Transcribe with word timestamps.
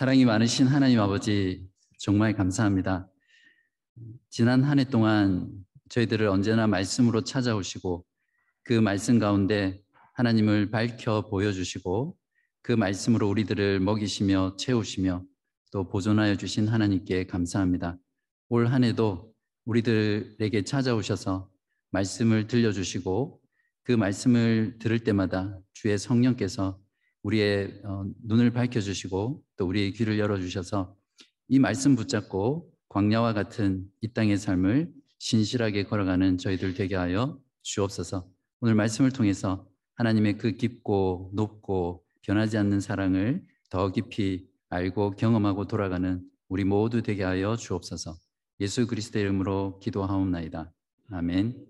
사랑이 0.00 0.24
많으신 0.24 0.66
하나님 0.66 0.98
아버지 0.98 1.68
정말 1.98 2.32
감사합니다. 2.32 3.06
지난 4.30 4.64
한 4.64 4.78
해 4.78 4.84
동안 4.84 5.52
저희들을 5.90 6.26
언제나 6.26 6.66
말씀으로 6.66 7.22
찾아오시고 7.22 8.06
그 8.62 8.72
말씀 8.72 9.18
가운데 9.18 9.82
하나님을 10.14 10.70
밝혀 10.70 11.28
보여주시고 11.28 12.16
그 12.62 12.72
말씀으로 12.72 13.28
우리들을 13.28 13.80
먹이시며 13.80 14.56
채우시며 14.56 15.22
또 15.70 15.86
보존하여 15.86 16.36
주신 16.36 16.66
하나님께 16.66 17.26
감사합니다. 17.26 17.98
올 18.48 18.68
한 18.68 18.84
해도 18.84 19.34
우리들에게 19.66 20.62
찾아오셔서 20.62 21.50
말씀을 21.90 22.46
들려주시고 22.46 23.38
그 23.82 23.92
말씀을 23.92 24.78
들을 24.78 24.98
때마다 25.00 25.58
주의 25.74 25.98
성령께서 25.98 26.80
우리의 27.22 27.82
어, 27.84 28.04
눈을 28.24 28.52
밝혀주시고 28.52 29.42
또 29.56 29.66
우리의 29.66 29.92
귀를 29.92 30.18
열어주셔서 30.18 30.96
이 31.48 31.58
말씀 31.58 31.96
붙잡고 31.96 32.70
광야와 32.88 33.34
같은 33.34 33.84
이 34.00 34.12
땅의 34.12 34.38
삶을 34.38 34.92
신실하게 35.18 35.84
걸어가는 35.84 36.38
저희들 36.38 36.74
되게 36.74 36.96
하여 36.96 37.38
주옵소서. 37.62 38.28
오늘 38.60 38.74
말씀을 38.74 39.10
통해서 39.10 39.66
하나님의 39.96 40.38
그 40.38 40.52
깊고 40.52 41.30
높고 41.34 42.04
변하지 42.22 42.56
않는 42.58 42.80
사랑을 42.80 43.44
더 43.70 43.92
깊이 43.92 44.48
알고 44.70 45.12
경험하고 45.12 45.66
돌아가는 45.66 46.22
우리 46.48 46.64
모두 46.64 47.02
되게 47.02 47.22
하여 47.22 47.56
주옵소서. 47.56 48.16
예수 48.60 48.86
그리스도의 48.86 49.24
이름으로 49.24 49.78
기도하옵나이다. 49.80 50.72
아멘. 51.10 51.69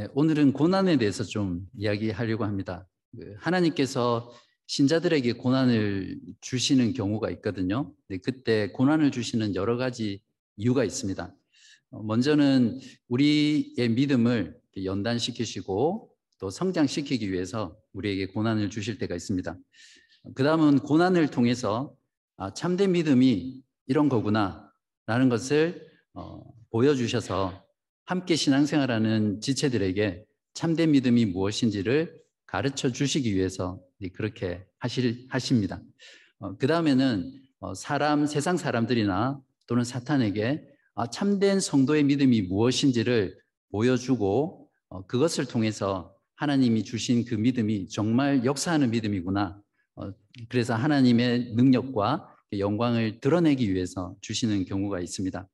네, 0.00 0.06
오늘은 0.14 0.54
고난에 0.54 0.96
대해서 0.96 1.24
좀 1.24 1.68
이야기하려고 1.76 2.44
합니다. 2.44 2.88
그 3.14 3.34
하나님께서 3.36 4.32
신자들에게 4.66 5.34
고난을 5.34 6.18
주시는 6.40 6.94
경우가 6.94 7.28
있거든요. 7.32 7.92
네, 8.08 8.16
그때 8.16 8.72
고난을 8.72 9.10
주시는 9.10 9.54
여러 9.56 9.76
가지 9.76 10.22
이유가 10.56 10.84
있습니다. 10.84 11.36
어, 11.90 12.02
먼저는 12.02 12.80
우리의 13.08 13.90
믿음을 13.90 14.58
연단시키시고 14.82 16.10
또 16.38 16.48
성장시키기 16.48 17.30
위해서 17.30 17.76
우리에게 17.92 18.28
고난을 18.28 18.70
주실 18.70 18.96
때가 18.96 19.14
있습니다. 19.14 19.54
그 20.34 20.42
다음은 20.42 20.78
고난을 20.78 21.28
통해서 21.28 21.94
아, 22.38 22.54
참된 22.54 22.92
믿음이 22.92 23.62
이런 23.86 24.08
거구나 24.08 24.72
라는 25.04 25.28
것을 25.28 25.86
어, 26.14 26.42
보여주셔서 26.70 27.69
함께 28.04 28.36
신앙생활하는 28.36 29.40
지체들에게 29.40 30.24
참된 30.54 30.90
믿음이 30.90 31.26
무엇인지를 31.26 32.20
가르쳐 32.46 32.90
주시기 32.90 33.34
위해서 33.34 33.80
그렇게 34.14 34.64
하실, 34.78 35.26
하십니다. 35.28 35.80
어, 36.38 36.56
그 36.56 36.66
다음에는 36.66 37.32
어, 37.60 37.74
사람, 37.74 38.26
세상 38.26 38.56
사람들이나 38.56 39.40
또는 39.66 39.84
사탄에게 39.84 40.66
아, 40.94 41.06
참된 41.08 41.60
성도의 41.60 42.04
믿음이 42.04 42.42
무엇인지를 42.42 43.38
보여주고 43.70 44.68
어, 44.88 45.06
그것을 45.06 45.46
통해서 45.46 46.14
하나님이 46.34 46.84
주신 46.84 47.24
그 47.24 47.34
믿음이 47.34 47.88
정말 47.88 48.44
역사하는 48.44 48.90
믿음이구나. 48.90 49.60
어, 49.96 50.12
그래서 50.48 50.74
하나님의 50.74 51.52
능력과 51.54 52.34
영광을 52.58 53.20
드러내기 53.20 53.72
위해서 53.72 54.16
주시는 54.22 54.64
경우가 54.64 55.00
있습니다. 55.00 55.46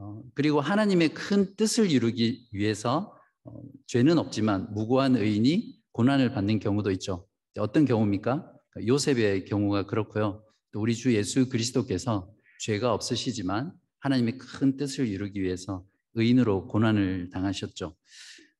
어, 0.00 0.22
그리고 0.34 0.60
하나님의 0.60 1.10
큰 1.10 1.54
뜻을 1.56 1.90
이루기 1.90 2.48
위해서 2.52 3.14
어, 3.44 3.52
죄는 3.86 4.18
없지만 4.18 4.72
무고한 4.72 5.16
의인이 5.16 5.78
고난을 5.92 6.32
받는 6.32 6.58
경우도 6.58 6.90
있죠. 6.92 7.26
어떤 7.58 7.84
경우입니까? 7.84 8.50
요셉의 8.86 9.44
경우가 9.44 9.84
그렇고요. 9.86 10.42
또 10.72 10.80
우리 10.80 10.94
주 10.94 11.14
예수 11.14 11.50
그리스도께서 11.50 12.32
죄가 12.60 12.94
없으시지만 12.94 13.72
하나님의 13.98 14.38
큰 14.38 14.78
뜻을 14.78 15.06
이루기 15.06 15.42
위해서 15.42 15.84
의인으로 16.14 16.68
고난을 16.68 17.28
당하셨죠. 17.30 17.94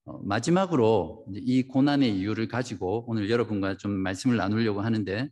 어, 0.04 0.22
마지막으로 0.22 1.24
이 1.34 1.62
고난의 1.62 2.18
이유를 2.18 2.48
가지고 2.48 3.06
오늘 3.08 3.30
여러분과 3.30 3.78
좀 3.78 3.92
말씀을 3.92 4.36
나누려고 4.36 4.82
하는데 4.82 5.30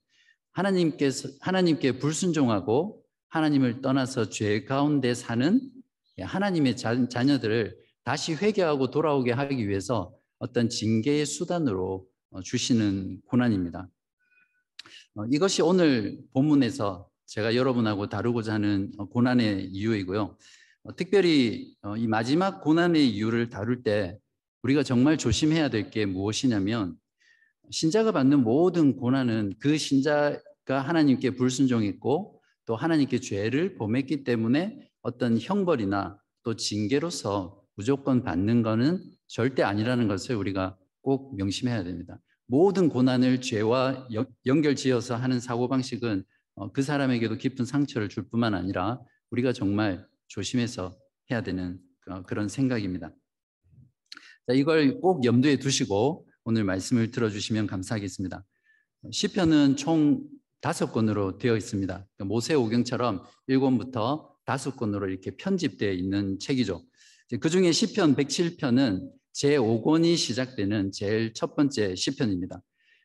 하나님께서 0.52 1.28
하나님께 1.42 1.98
불순종하고 1.98 3.02
하나님을 3.28 3.82
떠나서 3.82 4.30
죄 4.30 4.64
가운데 4.64 5.12
사는 5.12 5.60
예, 5.60 5.77
하나님의 6.22 6.76
자, 6.76 6.94
녀들을 6.94 7.76
다시 8.04 8.34
회개하고 8.34 8.90
돌아오게 8.90 9.32
하기 9.32 9.68
위해서 9.68 10.14
어떤 10.38 10.68
징계의 10.68 11.26
수단으로 11.26 12.06
어, 12.30 12.42
주시는 12.42 13.22
고난입니다. 13.26 13.88
어, 15.14 15.24
이것이 15.30 15.62
오늘 15.62 16.18
본문에서 16.32 17.08
제가 17.26 17.54
여러분하고 17.54 18.08
다루고자 18.08 18.54
하는 18.54 18.92
어, 18.98 19.08
고난의 19.08 19.70
이유이고요. 19.72 20.36
특별히 20.96 21.76
이 21.98 22.06
마지막 22.06 22.62
고난의 22.62 23.10
이유를 23.10 23.50
다룰 23.50 23.82
때 23.82 24.16
우리가 24.62 24.82
정말 24.82 25.18
조심해야 25.18 25.68
될 25.68 25.90
게 25.90 26.06
무엇이냐면 26.06 26.96
신자가 27.70 28.12
받는 28.12 28.42
모든 28.42 28.96
고난은 28.96 29.52
그 29.58 29.76
신자가 29.76 30.40
하나님께 30.80 31.32
불순종했고 31.32 32.40
또 32.64 32.76
하나님께 32.76 33.20
죄를 33.20 33.76
범했기 33.76 34.24
때문에 34.24 34.87
어떤 35.02 35.38
형벌이나 35.38 36.18
또 36.42 36.54
징계로서 36.54 37.62
무조건 37.74 38.22
받는 38.22 38.62
것은 38.62 39.00
절대 39.26 39.62
아니라는 39.62 40.08
것을 40.08 40.34
우리가 40.36 40.76
꼭 41.02 41.36
명심해야 41.36 41.84
됩니다. 41.84 42.20
모든 42.46 42.88
고난을 42.88 43.40
죄와 43.40 44.08
연결지어서 44.46 45.16
하는 45.16 45.38
사고방식은 45.38 46.24
어, 46.54 46.72
그 46.72 46.82
사람에게도 46.82 47.36
깊은 47.36 47.64
상처를 47.64 48.08
줄 48.08 48.28
뿐만 48.28 48.54
아니라 48.54 49.00
우리가 49.30 49.52
정말 49.52 50.06
조심해서 50.26 50.98
해야 51.30 51.42
되는 51.42 51.78
어, 52.08 52.22
그런 52.22 52.48
생각입니다. 52.48 53.12
이걸 54.54 54.98
꼭 55.00 55.24
염두에 55.24 55.58
두시고 55.58 56.26
오늘 56.44 56.64
말씀을 56.64 57.10
들어주시면 57.10 57.66
감사하겠습니다. 57.66 58.44
시편은 59.12 59.76
총 59.76 60.26
다섯 60.60 60.90
권으로 60.90 61.38
되어 61.38 61.56
있습니다. 61.56 61.92
그러니까 61.94 62.24
모세 62.24 62.54
오경처럼 62.54 63.22
1권부터 63.48 64.26
다섯 64.48 64.76
권으로 64.76 65.10
이렇게 65.10 65.30
편집되어 65.32 65.92
있는 65.92 66.38
책이죠. 66.38 66.82
그 67.38 67.50
중에 67.50 67.70
시편 67.70 68.16
107편은 68.16 69.10
제5권이 69.34 70.16
시작되는 70.16 70.90
제일 70.90 71.34
첫 71.34 71.54
번째 71.54 71.94
시편입니다. 71.94 72.62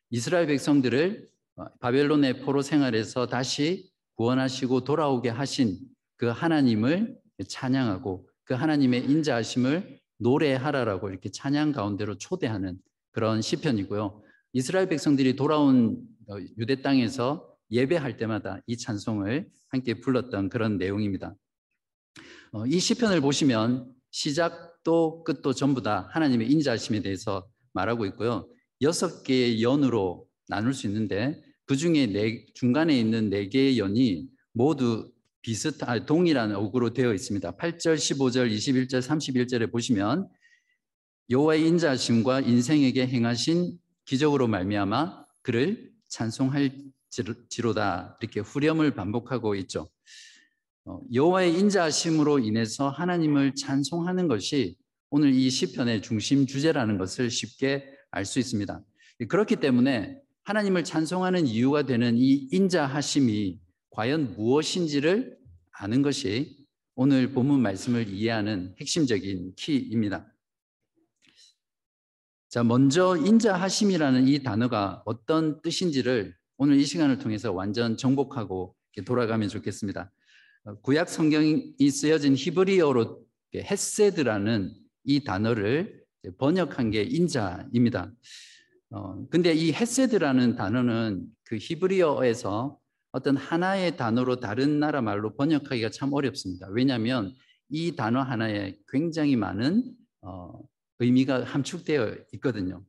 이스라엘 0.09 0.47
백성들을 0.47 1.27
어, 1.57 1.65
바벨론의 1.81 2.39
포로 2.43 2.61
생활에서 2.61 3.27
다시 3.27 3.91
구원하시고 4.15 4.85
돌아오게 4.85 5.27
하신 5.27 5.79
그 6.15 6.27
하나님을 6.27 7.17
찬양하고 7.45 8.29
그 8.45 8.53
하나님의 8.53 9.03
인자하심을 9.03 9.99
노래하라라고 10.19 11.09
이렇게 11.09 11.29
찬양 11.29 11.73
가운데로 11.73 12.19
초대하는 12.19 12.77
그런 13.11 13.41
시편이고요. 13.41 14.23
이스라엘 14.53 14.87
백성들이 14.87 15.35
돌아온 15.35 16.07
어, 16.29 16.37
유대 16.57 16.81
땅에서 16.81 17.52
예배할 17.73 18.17
때마다 18.17 18.59
이 18.67 18.77
찬송을 18.77 19.49
함께 19.69 19.95
불렀던 19.95 20.49
그런 20.49 20.77
내용입니다. 20.77 21.35
어, 22.51 22.65
이 22.67 22.79
시편을 22.79 23.19
보시면 23.21 23.91
시작도 24.11 25.23
끝도 25.23 25.53
전부 25.53 25.81
다 25.81 26.07
하나님의 26.11 26.49
인자하심에 26.51 27.01
대해서 27.01 27.47
말하고 27.73 28.05
있고요. 28.07 28.47
여섯 28.81 29.23
개의 29.23 29.63
연으로 29.63 30.27
나눌 30.47 30.73
수 30.73 30.85
있는데 30.87 31.41
그 31.65 31.75
중에 31.75 32.05
네, 32.05 32.45
중간에 32.53 32.97
있는 32.97 33.29
네 33.29 33.49
개의 33.49 33.79
연이 33.79 34.27
모두 34.51 35.11
비슷한 35.41 35.89
아, 35.89 36.05
동일한 36.05 36.55
어구로 36.55 36.93
되어 36.93 37.13
있습니다. 37.13 37.57
8절, 37.57 37.95
15절, 37.95 38.53
21절, 38.55 39.01
31절에 39.01 39.71
보시면 39.71 40.29
여호와의 41.29 41.67
인자하심과 41.67 42.41
인생에게 42.41 43.07
행하신 43.07 43.77
기적으로 44.05 44.47
말미암아 44.47 45.25
그를 45.41 45.91
찬송할 46.09 46.92
지로다 47.49 48.17
이렇게 48.21 48.39
후렴을 48.39 48.95
반복하고 48.95 49.55
있죠. 49.55 49.89
어, 50.85 50.99
여호와의 51.13 51.57
인자하심으로 51.59 52.39
인해서 52.39 52.89
하나님을 52.89 53.55
찬송하는 53.55 54.27
것이 54.27 54.77
오늘 55.09 55.33
이 55.33 55.49
시편의 55.49 56.01
중심 56.01 56.45
주제라는 56.45 56.97
것을 56.97 57.29
쉽게 57.29 57.85
알 58.11 58.25
수 58.25 58.39
있습니다. 58.39 58.83
그렇기 59.27 59.57
때문에 59.57 60.19
하나님을 60.43 60.83
찬송하는 60.83 61.47
이유가 61.47 61.83
되는 61.83 62.17
이 62.17 62.47
인자하심이 62.51 63.59
과연 63.91 64.35
무엇인지를 64.35 65.37
아는 65.71 66.01
것이 66.01 66.57
오늘 66.95 67.31
본문 67.31 67.61
말씀을 67.61 68.09
이해하는 68.09 68.75
핵심적인 68.79 69.53
키입니다. 69.55 70.31
자, 72.49 72.63
먼저 72.63 73.17
인자하심이라는 73.17 74.27
이 74.27 74.43
단어가 74.43 75.01
어떤 75.05 75.61
뜻인지를 75.61 76.35
오늘 76.57 76.77
이 76.77 76.85
시간을 76.85 77.17
통해서 77.17 77.51
완전 77.51 77.97
정복하고 77.97 78.75
돌아가면 79.05 79.49
좋겠습니다. 79.49 80.11
어, 80.65 80.75
구약 80.81 81.09
성경이 81.09 81.89
쓰여진 81.89 82.35
히브리어로 82.35 83.23
헤세드라는 83.55 84.73
이 85.03 85.23
단어를 85.23 86.03
번역한 86.37 86.91
게 86.91 87.01
인자입니다. 87.01 88.11
어, 88.91 89.27
근데 89.29 89.53
이 89.53 89.73
헤세드라는 89.73 90.55
단어는 90.55 91.25
그 91.43 91.57
히브리어에서 91.59 92.77
어떤 93.11 93.35
하나의 93.35 93.97
단어로 93.97 94.39
다른 94.39 94.79
나라 94.79 95.01
말로 95.01 95.35
번역하기가 95.35 95.89
참 95.89 96.13
어렵습니다. 96.13 96.67
왜냐하면 96.69 97.35
이 97.69 97.95
단어 97.95 98.21
하나에 98.21 98.77
굉장히 98.91 99.35
많은 99.35 99.83
어, 100.21 100.59
의미가 100.99 101.45
함축되어 101.45 102.15
있거든요. 102.33 102.83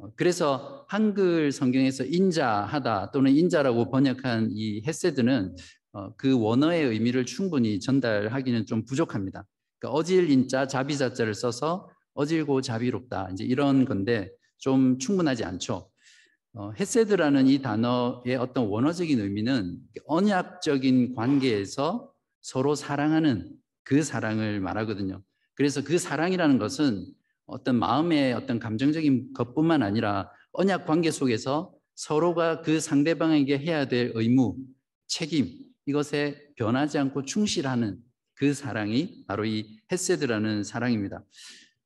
어, 0.00 0.10
그래서 0.16 0.84
한글 0.88 1.52
성경에서 1.52 2.04
인자하다 2.04 3.10
또는 3.12 3.32
인자라고 3.32 3.90
번역한 3.90 4.50
이 4.52 4.82
헤세드는 4.86 5.54
어, 5.92 6.14
그 6.16 6.40
원어의 6.40 6.84
의미를 6.86 7.26
충분히 7.26 7.80
전달하기는 7.80 8.66
좀 8.66 8.84
부족합니다. 8.84 9.44
그러니까 9.78 9.98
어질 9.98 10.30
인자 10.30 10.66
자비자자를 10.66 11.34
써서 11.34 11.88
어질고 12.14 12.60
자비롭다 12.60 13.30
이제 13.32 13.44
이런 13.44 13.84
건데 13.84 14.30
좀 14.58 14.98
충분하지 14.98 15.44
않죠. 15.44 15.90
어, 16.52 16.72
헤세드라는 16.72 17.46
이 17.46 17.62
단어의 17.62 18.36
어떤 18.36 18.66
원어적인 18.66 19.20
의미는 19.20 19.78
언약적인 20.06 21.14
관계에서 21.14 22.12
서로 22.40 22.74
사랑하는 22.74 23.52
그 23.84 24.02
사랑을 24.02 24.60
말하거든요. 24.60 25.22
그래서 25.54 25.82
그 25.84 25.98
사랑이라는 25.98 26.58
것은 26.58 27.06
어떤 27.50 27.76
마음의 27.76 28.32
어떤 28.32 28.58
감정적인 28.58 29.32
것뿐만 29.34 29.82
아니라 29.82 30.30
언약 30.52 30.86
관계 30.86 31.10
속에서 31.10 31.72
서로가 31.94 32.62
그 32.62 32.80
상대방에게 32.80 33.58
해야 33.58 33.86
될 33.86 34.12
의무, 34.14 34.56
책임 35.06 35.50
이것에 35.86 36.52
변하지 36.56 36.98
않고 36.98 37.24
충실하는 37.24 37.98
그 38.34 38.54
사랑이 38.54 39.24
바로 39.26 39.44
이 39.44 39.80
헤세드라는 39.92 40.64
사랑입니다. 40.64 41.22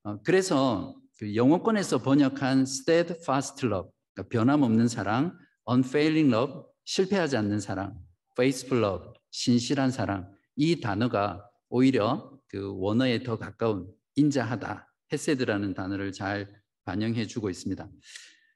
어, 0.05 0.21
그래서 0.23 0.95
그 1.19 1.35
영어권에서 1.35 1.99
번역한 1.99 2.63
steadfast 2.63 3.67
love, 3.67 3.91
그러니까 4.15 4.29
변함없는 4.31 4.87
사랑, 4.89 5.37
unfailing 5.69 6.33
love, 6.33 6.63
실패하지 6.85 7.37
않는 7.39 7.61
사랑, 7.61 7.99
faithful 8.39 8.85
love, 8.85 9.13
신실한 9.31 9.91
사랑 9.91 10.31
이 10.55 10.81
단어가 10.81 11.45
오히려 11.69 12.31
그 12.47 12.73
원어에 12.79 13.23
더 13.25 13.37
가까운 13.37 13.89
인자하다, 14.15 14.94
헤세드라는 15.13 15.75
단어를 15.75 16.13
잘 16.13 16.49
반영해 16.85 17.27
주고 17.27 17.51
있습니다. 17.51 17.89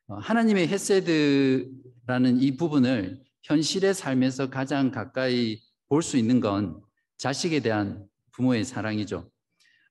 어, 0.08 0.14
하나님의 0.16 0.68
헤세드라는 0.68 2.40
이 2.40 2.56
부분을 2.56 3.22
현실의 3.42 3.94
삶에서 3.94 4.50
가장 4.50 4.90
가까이 4.90 5.60
볼 5.88 6.02
수 6.02 6.16
있는 6.16 6.40
건 6.40 6.80
자식에 7.16 7.60
대한 7.60 8.06
부모의 8.32 8.64
사랑이죠. 8.64 9.30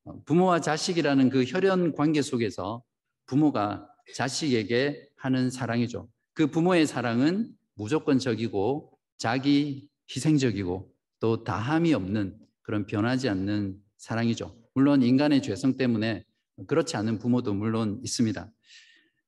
어, 0.05 0.23
부모와 0.23 0.61
자식이라는 0.61 1.29
그 1.29 1.43
혈연 1.43 1.93
관계 1.93 2.21
속에서 2.21 2.83
부모가 3.25 3.87
자식에게 4.15 5.07
하는 5.17 5.49
사랑이죠. 5.49 6.09
그 6.33 6.47
부모의 6.47 6.87
사랑은 6.87 7.51
무조건적이고 7.75 8.91
자기 9.17 9.89
희생적이고 10.09 10.93
또 11.19 11.43
다함이 11.43 11.93
없는 11.93 12.37
그런 12.61 12.85
변하지 12.85 13.27
않는 13.29 13.77
사랑이죠. 13.97 14.55
물론 14.73 15.01
인간의 15.01 15.41
죄성 15.41 15.75
때문에 15.75 16.23
그렇지 16.65 16.97
않은 16.97 17.19
부모도 17.19 17.53
물론 17.53 17.99
있습니다. 18.03 18.51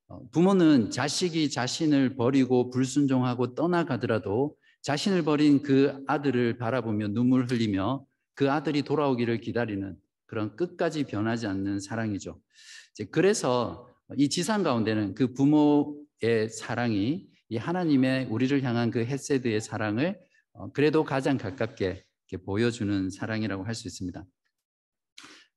어, 0.07 0.29
부모는 0.31 0.89
자식이 0.89 1.51
자신을 1.51 2.15
버리고 2.15 2.71
불순종하고 2.71 3.53
떠나가더라도 3.53 4.55
자신을 4.81 5.23
버린 5.23 5.61
그 5.61 6.03
아들을 6.07 6.57
바라보며 6.57 7.09
눈물 7.09 7.45
흘리며 7.45 8.05
그 8.33 8.49
아들이 8.49 8.81
돌아오기를 8.81 9.41
기다리는 9.41 9.95
그런 10.25 10.55
끝까지 10.55 11.03
변하지 11.03 11.47
않는 11.47 11.79
사랑이죠. 11.79 12.39
그래서 13.11 13.87
이 14.17 14.29
지상 14.29 14.63
가운데는 14.63 15.13
그 15.13 15.33
부모의 15.33 16.49
사랑이 16.49 17.27
이 17.49 17.57
하나님의 17.57 18.25
우리를 18.25 18.61
향한 18.63 18.91
그 18.91 18.99
헤세드의 18.99 19.61
사랑을 19.61 20.19
어, 20.53 20.71
그래도 20.71 21.03
가장 21.03 21.37
가깝게 21.37 22.05
보여주는 22.45 23.09
사랑이라고 23.09 23.63
할 23.65 23.75
수 23.75 23.87
있습니다. 23.87 24.23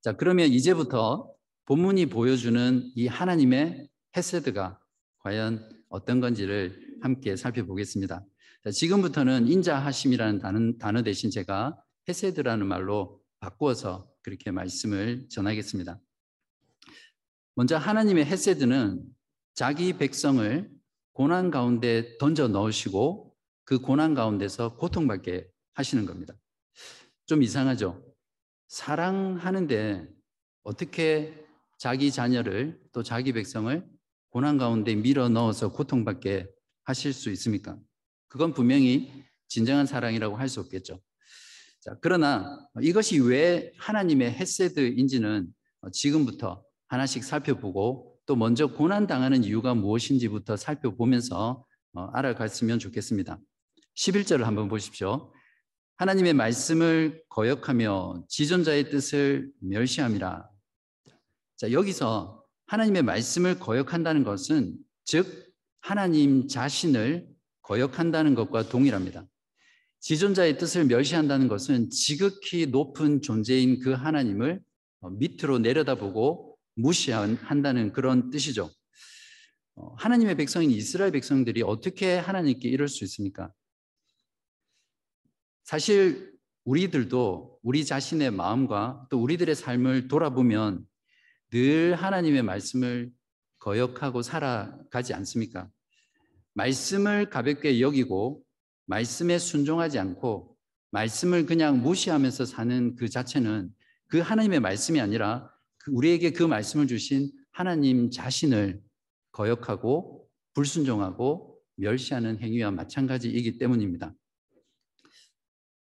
자, 0.01 0.13
그러면 0.17 0.49
이제부터 0.49 1.31
본문이 1.67 2.07
보여주는 2.07 2.91
이 2.95 3.07
하나님의 3.07 3.89
헤세드가 4.17 4.81
과연 5.19 5.69
어떤 5.89 6.21
건지를 6.21 6.79
함께 7.01 7.37
살펴보겠습니다. 7.37 8.25
자, 8.65 8.71
지금부터는 8.71 9.49
인자하심이라는 9.49 10.39
단어, 10.39 10.73
단어 10.79 11.03
대신 11.03 11.31
제가 11.31 11.77
헤세드라는 12.09 12.67
말로 12.67 13.21
바꾸어서 13.41 14.09
그렇게 14.23 14.51
말씀을 14.51 15.29
전하겠습니다. 15.29 16.01
먼저 17.55 17.77
하나님의 17.77 18.25
헤세드는 18.25 19.03
자기 19.55 19.93
백성을 19.93 20.71
고난 21.13 21.51
가운데 21.51 22.17
던져 22.19 22.49
넣으시고 22.49 23.37
그 23.65 23.79
고난 23.79 24.15
가운데서 24.15 24.77
고통받게 24.77 25.49
하시는 25.75 26.07
겁니다. 26.07 26.35
좀 27.27 27.43
이상하죠? 27.43 28.03
사랑하는데 28.69 30.09
어떻게 30.63 31.42
자기 31.83 32.13
자녀를 32.13 32.79
또 32.93 33.03
자기 33.03 33.33
백성을 33.33 33.85
고난 34.31 34.57
가운데 34.57 34.95
밀어 34.95 35.29
넣어서 35.29 35.73
고통받게 35.73 36.47
하실 36.85 37.13
수 37.13 37.29
있습니까? 37.33 37.77
그건 38.29 38.55
분명히 38.55 39.13
진정한 39.49 39.85
사랑이라고 39.85 40.37
할 40.37 40.49
수 40.49 40.61
없겠죠. 40.61 41.01
자, 41.81 41.97
그러나 42.01 42.65
이것이 42.81 43.19
왜 43.19 43.73
하나님의 43.79 44.31
헤세드인지는 44.31 45.53
지금부터 45.91 46.65
하나씩 46.87 47.25
살펴보고 47.25 48.17
또 48.27 48.37
먼저 48.37 48.69
고난 48.69 49.09
당하는 49.09 49.43
이유가 49.43 49.75
무엇인지부터 49.75 50.57
살펴보면서 50.57 51.67
어, 51.95 52.05
알아갔으면 52.13 52.79
좋겠습니다. 52.79 53.41
11절을 53.97 54.43
한번 54.43 54.69
보십시오. 54.69 55.33
하나님의 55.97 56.35
말씀을 56.35 57.25
거역하며 57.29 58.27
지존자의 58.29 58.91
뜻을 58.91 59.51
멸시함이라. 59.59 60.52
자, 61.63 61.71
여기서 61.71 62.45
하나님의 62.67 63.05
말씀을 63.05 63.61
거역한다는 63.61 64.25
것은 64.25 64.77
즉 65.05 65.55
하나님 65.81 66.49
자신을 66.49 67.29
거역한다는 67.61 68.35
것과 68.35 68.69
동일합니다. 68.69 69.25
지존자의 70.01 70.59
뜻을 70.59 70.87
멸시한다는 70.87 71.47
것은 71.47 71.91
지극히 71.91 72.67
높은 72.67 73.23
존재인 73.23 73.79
그 73.79 73.93
하나님을 73.93 74.61
어, 75.03 75.11
밑으로 75.11 75.61
내려다보고 75.61 76.59
무시한다는 76.75 77.93
그런 77.93 78.31
뜻이죠. 78.31 78.69
어, 79.77 79.95
하나님의 79.99 80.37
백성인 80.37 80.73
이스라엘 80.73 81.13
백성들이 81.13 81.63
어떻게 81.63 82.17
하나님께 82.17 82.69
이럴 82.71 82.89
수 82.89 83.05
있습니까? 83.05 83.53
사실 85.63 86.33
우리들도 86.65 87.61
우리 87.63 87.85
자신의 87.85 88.33
마음과 88.33 89.07
또 89.11 89.23
우리들의 89.23 89.55
삶을 89.55 90.09
돌아보면 90.09 90.89
늘 91.53 91.95
하나님의 91.95 92.43
말씀을 92.43 93.13
거역하고 93.59 94.23
살아가지 94.23 95.13
않습니까? 95.13 95.71
말씀을 96.55 97.29
가볍게 97.29 97.81
여기고 97.81 98.43
말씀에 98.87 99.39
순종하지 99.39 99.99
않고 99.99 100.57
말씀을 100.93 101.45
그냥 101.45 101.83
무시하면서 101.83 102.47
사는 102.47 102.97
그 102.97 103.09
자체는 103.09 103.71
그 104.09 104.21
하나님의 104.21 104.61
말씀이 104.61 104.99
아니라 104.99 105.51
그 105.79 105.91
우리에게 105.93 106.33
그 106.33 106.43
말씀을 106.43 106.87
주신 106.87 107.31
하나님 107.51 108.11
자신을 108.11 108.83
거역하고 109.33 110.27
불순종하고 110.55 111.59
멸시하는 111.77 112.39
행위와 112.41 112.71
마찬가지이기 112.71 113.59
때문입니다. 113.59 114.15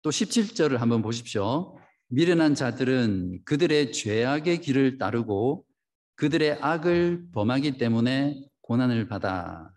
또 0.01 0.09
17절을 0.09 0.77
한번 0.77 1.01
보십시오. 1.01 1.77
미련한 2.07 2.53
자들은 2.53 3.41
그들의 3.45 3.91
죄악의 3.91 4.61
길을 4.61 4.97
따르고 4.97 5.65
그들의 6.15 6.59
악을 6.61 7.31
범하기 7.33 7.77
때문에 7.77 8.47
고난을 8.61 9.07
받아. 9.07 9.71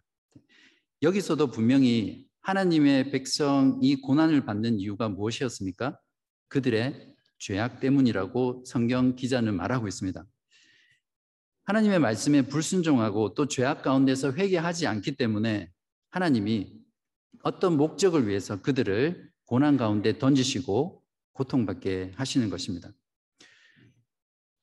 여기서도 1.03 1.51
분명히 1.51 2.27
하나님의 2.43 3.11
백성이 3.11 3.97
고난을 3.97 4.45
받는 4.45 4.79
이유가 4.79 5.09
무엇이었습니까? 5.09 5.99
그들의 6.49 7.15
죄악 7.39 7.81
때문이라고 7.81 8.65
성경 8.67 9.15
기자는 9.15 9.55
말하고 9.55 9.89
있습니다. 9.89 10.25
하나님의 11.65 11.99
말씀에 11.99 12.43
불순종하고 12.43 13.35
또 13.35 13.47
죄악 13.47 13.83
가운데서 13.83 14.33
회개하지 14.33 14.87
않기 14.87 15.17
때문에 15.17 15.71
하나님이 16.11 16.73
어떤 17.43 17.77
목적을 17.77 18.27
위해서 18.27 18.61
그들을 18.61 19.31
고난 19.45 19.77
가운데 19.77 20.19
던지시고 20.19 21.03
고통받게 21.39 22.13
하시는 22.17 22.51
것입니다. 22.51 22.91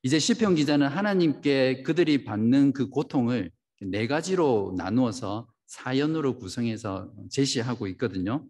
이제 0.03 0.19
시편 0.19 0.55
기자는 0.55 0.87
하나님께 0.87 1.83
그들이 1.83 2.25
받는 2.25 2.73
그 2.73 2.89
고통을 2.89 3.49
네 3.81 4.07
가지로 4.07 4.75
나누어서 4.77 5.47
사연으로 5.67 6.37
구성해서 6.37 7.11
제시하고 7.31 7.87
있거든요. 7.87 8.45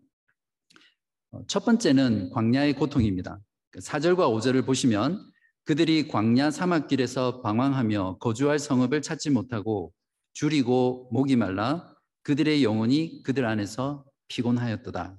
어, 1.31 1.45
첫 1.47 1.63
번째는 1.63 2.31
광야의 2.31 2.73
고통입니다. 2.73 3.39
4절과 3.77 4.17
그 4.17 4.23
5절을 4.23 4.65
보시면 4.65 5.31
그들이 5.63 6.07
광야 6.07 6.51
사막길에서 6.51 7.41
방황하며 7.41 8.17
거주할 8.17 8.59
성읍을 8.59 9.01
찾지 9.01 9.29
못하고 9.29 9.93
줄이고 10.33 11.09
목이 11.11 11.35
말라 11.35 11.95
그들의 12.23 12.63
영혼이 12.63 13.23
그들 13.23 13.45
안에서 13.45 14.03
피곤하였도다. 14.27 15.17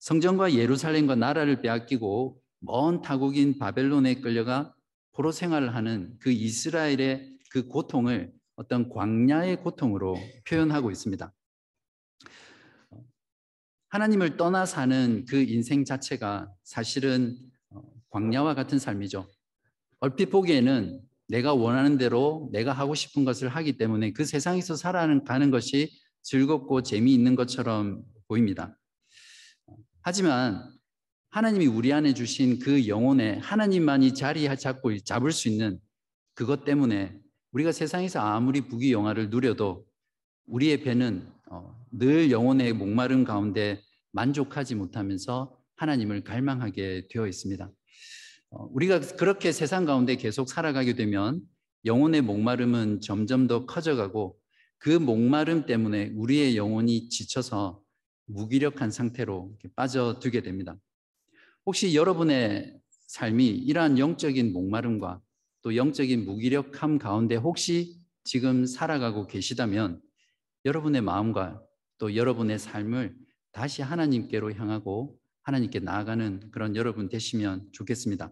성전과 0.00 0.54
예루살렘과 0.54 1.16
나라를 1.16 1.60
빼앗기고 1.60 2.40
먼 2.60 3.02
타국인 3.02 3.58
바벨론에 3.58 4.20
끌려가 4.20 4.74
포로 5.12 5.32
생활을 5.32 5.74
하는 5.74 6.16
그 6.20 6.30
이스라엘의 6.30 7.38
그 7.50 7.66
고통을 7.66 8.32
어떤 8.56 8.88
광야의 8.88 9.62
고통으로 9.62 10.16
표현하고 10.48 10.90
있습니다. 10.90 11.32
하나님을 13.88 14.36
떠나 14.36 14.66
사는 14.66 15.24
그 15.28 15.36
인생 15.36 15.84
자체가 15.84 16.52
사실은 16.62 17.36
어, 17.70 17.82
광야와 18.10 18.54
같은 18.54 18.78
삶이죠. 18.78 19.28
얼핏 20.00 20.26
보기에는 20.26 21.00
내가 21.28 21.54
원하는 21.54 21.98
대로 21.98 22.48
내가 22.52 22.72
하고 22.72 22.94
싶은 22.94 23.24
것을 23.24 23.48
하기 23.48 23.76
때문에 23.76 24.12
그 24.12 24.24
세상에서 24.24 24.76
살아가는 24.76 25.50
것이 25.50 25.90
즐겁고 26.22 26.82
재미있는 26.82 27.34
것처럼 27.34 28.04
보입니다. 28.28 28.77
하지만 30.08 30.66
하나님이 31.28 31.66
우리 31.66 31.92
안에 31.92 32.14
주신 32.14 32.58
그 32.60 32.88
영혼에 32.88 33.36
하나님만이 33.42 34.14
자리 34.14 34.48
잡고 34.56 34.96
잡을 35.00 35.32
수 35.32 35.50
있는 35.50 35.78
그것 36.32 36.64
때문에 36.64 37.14
우리가 37.52 37.72
세상에서 37.72 38.18
아무리 38.18 38.62
부귀 38.62 38.90
영화를 38.90 39.28
누려도 39.28 39.84
우리의 40.46 40.80
배는 40.80 41.30
어, 41.50 41.78
늘 41.92 42.30
영혼의 42.30 42.72
목마름 42.72 43.24
가운데 43.24 43.82
만족하지 44.12 44.76
못하면서 44.76 45.54
하나님을 45.76 46.24
갈망하게 46.24 47.08
되어 47.10 47.26
있습니다. 47.26 47.70
어, 48.52 48.68
우리가 48.72 49.00
그렇게 49.18 49.52
세상 49.52 49.84
가운데 49.84 50.16
계속 50.16 50.48
살아가게 50.48 50.94
되면 50.94 51.42
영혼의 51.84 52.22
목마름은 52.22 53.02
점점 53.02 53.46
더 53.46 53.66
커져가고 53.66 54.38
그 54.78 54.88
목마름 54.88 55.66
때문에 55.66 56.12
우리의 56.14 56.56
영혼이 56.56 57.10
지쳐서 57.10 57.82
무기력한 58.28 58.90
상태로 58.90 59.56
빠져들게 59.74 60.42
됩니다. 60.42 60.76
혹시 61.66 61.94
여러분의 61.94 62.78
삶이 63.08 63.46
이러한 63.46 63.98
영적인 63.98 64.52
목마름과 64.52 65.20
또 65.62 65.76
영적인 65.76 66.24
무기력함 66.24 66.98
가운데 66.98 67.34
혹시 67.34 67.98
지금 68.24 68.66
살아가고 68.66 69.26
계시다면 69.26 70.00
여러분의 70.64 71.02
마음과 71.02 71.62
또 71.98 72.14
여러분의 72.14 72.58
삶을 72.58 73.16
다시 73.52 73.82
하나님께로 73.82 74.52
향하고 74.52 75.18
하나님께 75.42 75.80
나아가는 75.80 76.50
그런 76.50 76.76
여러분 76.76 77.08
되시면 77.08 77.68
좋겠습니다. 77.72 78.30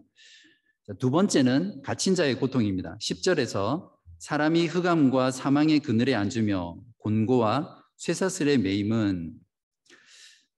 두 0.99 1.11
번째는 1.11 1.81
갇힌 1.81 2.15
자의 2.15 2.35
고통입니다. 2.35 2.97
10절에서 3.01 3.89
사람이 4.19 4.67
흑암과 4.67 5.31
사망의 5.31 5.79
그늘에 5.79 6.15
앉으며 6.15 6.77
곤고와 6.99 7.83
쇠사슬에 7.97 8.57
매임은 8.57 9.33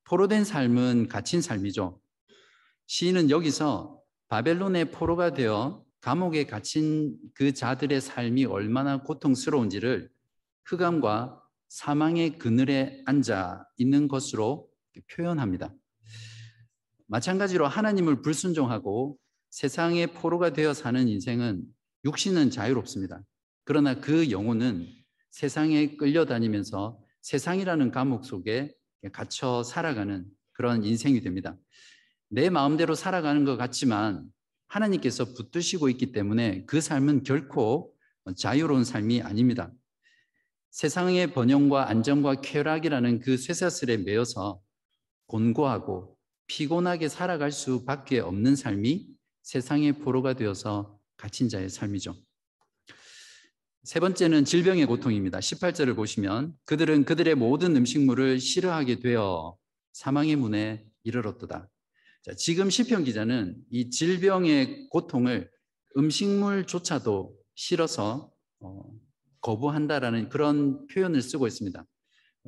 포로된 0.09 0.43
삶은 0.43 1.07
갇힌 1.07 1.39
삶이죠. 1.39 2.01
시인은 2.87 3.29
여기서 3.29 4.01
바벨론의 4.27 4.89
포로가 4.89 5.33
되어 5.35 5.85
감옥에 6.01 6.47
갇힌 6.47 7.15
그 7.35 7.53
자들의 7.53 8.01
삶이 8.01 8.45
얼마나 8.45 9.03
고통스러운지를 9.03 10.09
흑암과 10.65 11.39
사망의 11.67 12.39
그늘에 12.39 13.03
앉아 13.05 13.67
있는 13.77 14.07
것으로 14.07 14.67
표현합니다. 15.11 15.75
마찬가지로 17.05 17.67
하나님을 17.67 18.23
불순종하고 18.23 19.15
세상의 19.51 20.13
포로가 20.13 20.53
되어 20.53 20.73
사는 20.73 21.07
인생은 21.07 21.63
육신은 22.05 22.49
자유롭습니다. 22.49 23.21
그러나 23.63 23.99
그 23.99 24.31
영혼은 24.31 24.87
세상에 25.29 25.97
끌려다니면서 25.97 26.99
세상이라는 27.21 27.91
감옥 27.91 28.25
속에 28.25 28.73
갇혀 29.13 29.63
살아가는 29.63 30.25
그런 30.51 30.83
인생이 30.83 31.21
됩니다. 31.21 31.57
내 32.29 32.49
마음대로 32.49 32.95
살아가는 32.95 33.45
것 33.45 33.57
같지만 33.57 34.25
하나님께서 34.67 35.33
붙드시고 35.33 35.89
있기 35.89 36.11
때문에 36.11 36.65
그 36.65 36.81
삶은 36.81 37.23
결코 37.23 37.93
자유로운 38.35 38.83
삶이 38.83 39.21
아닙니다. 39.21 39.71
세상의 40.71 41.33
번영과 41.33 41.89
안정과 41.89 42.41
쾌락이라는 42.41 43.19
그 43.21 43.37
쇠사슬에 43.37 43.97
매여서 43.97 44.61
곤고하고 45.25 46.15
피곤하게 46.47 47.09
살아갈 47.09 47.51
수밖에 47.51 48.19
없는 48.19 48.55
삶이 48.55 49.07
세상의 49.43 49.93
포로가 49.99 50.33
되어서 50.33 50.99
갇힌 51.17 51.49
자의 51.49 51.69
삶이죠. 51.69 52.15
세 53.83 53.99
번째는 53.99 54.43
질병의 54.43 54.85
고통입니다. 54.87 55.39
18절을 55.39 55.95
보시면 55.95 56.53
그들은 56.65 57.05
그들의 57.05 57.35
모든 57.35 57.75
음식물을 57.77 58.39
싫어하게 58.39 58.99
되어 58.99 59.55
사망의 59.93 60.35
문에 60.35 60.85
이르렀도다. 61.03 61.69
자, 62.23 62.33
지금 62.35 62.69
시편 62.69 63.05
기자는 63.05 63.55
이 63.71 63.89
질병의 63.89 64.89
고통을 64.89 65.49
음식물조차도 65.97 67.33
싫어서 67.55 68.31
어, 68.59 68.81
거부한다라는 69.41 70.27
그런 70.27 70.85
표현을 70.87 71.21
쓰고 71.21 71.47
있습니다. 71.47 71.85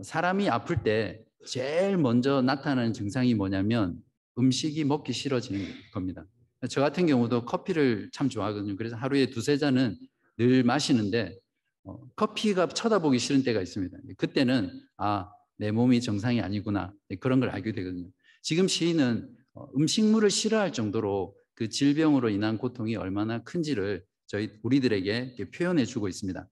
사람이 0.03 0.49
아플 0.49 0.83
때 0.83 1.23
제일 1.47 1.97
먼저 1.97 2.41
나타나는 2.41 2.91
증상이 2.91 3.33
뭐냐면 3.35 3.97
음식이 4.37 4.83
먹기 4.83 5.13
싫어지는 5.13 5.65
겁니다. 5.93 6.25
저 6.69 6.81
같은 6.81 7.07
경우도 7.07 7.45
커피를 7.45 8.09
참 8.13 8.29
좋아하거든요. 8.29 8.75
그래서 8.75 8.95
하루에 8.97 9.29
두세 9.29 9.57
잔은 9.57 9.97
늘 10.41 10.63
마시는데 10.63 11.37
어, 11.83 11.99
커피가 12.15 12.69
쳐다보기 12.69 13.19
싫은 13.19 13.43
때가 13.43 13.61
있습니다. 13.61 13.95
그때는 14.17 14.71
아, 14.97 15.29
내 15.57 15.69
몸이 15.69 16.01
정상이 16.01 16.41
아니구나. 16.41 16.91
네, 17.09 17.15
그런 17.17 17.39
걸 17.39 17.49
알게 17.49 17.73
되거든요. 17.73 18.09
지금 18.41 18.67
시인은 18.67 19.29
어, 19.53 19.67
음식물을 19.77 20.31
싫어할 20.31 20.73
정도로 20.73 21.35
그 21.53 21.69
질병으로 21.69 22.29
인한 22.29 22.57
고통이 22.57 22.95
얼마나 22.95 23.43
큰지를 23.43 24.03
저희 24.25 24.49
우리들에게 24.63 25.35
표현해 25.53 25.85
주고 25.85 26.07
있습니다. 26.07 26.47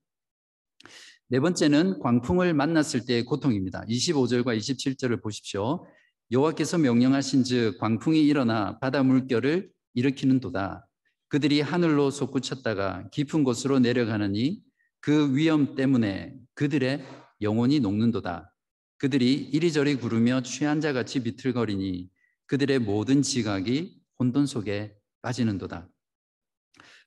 네 1.30 1.40
번째는 1.40 2.00
광풍을 2.00 2.54
만났을 2.54 3.06
때의 3.08 3.24
고통입니다. 3.24 3.86
25절과 3.88 4.56
27절을 4.56 5.24
보십시오. 5.24 5.88
여호와께서 6.32 6.78
명령하신즉 6.78 7.80
광풍이 7.80 8.24
일어나 8.24 8.78
바다 8.78 9.02
물결을 9.02 9.72
일으키는 9.96 10.42
도다. 10.42 10.89
그들이 11.30 11.62
하늘로 11.62 12.10
솟구쳤다가 12.10 13.10
깊은 13.12 13.44
곳으로 13.44 13.80
내려가느니 13.80 14.62
그 15.00 15.36
위험 15.36 15.76
때문에 15.76 16.36
그들의 16.56 17.06
영혼이 17.42 17.80
녹는도다. 17.80 18.54
그들이 18.98 19.34
이리저리 19.34 19.96
구르며 19.96 20.42
취한 20.42 20.82
자 20.82 20.92
같이 20.92 21.24
비틀거리니 21.24 22.10
그들의 22.48 22.80
모든 22.80 23.22
지각이 23.22 24.02
혼돈 24.20 24.48
속에 24.48 24.96
빠지는도다. 25.22 25.88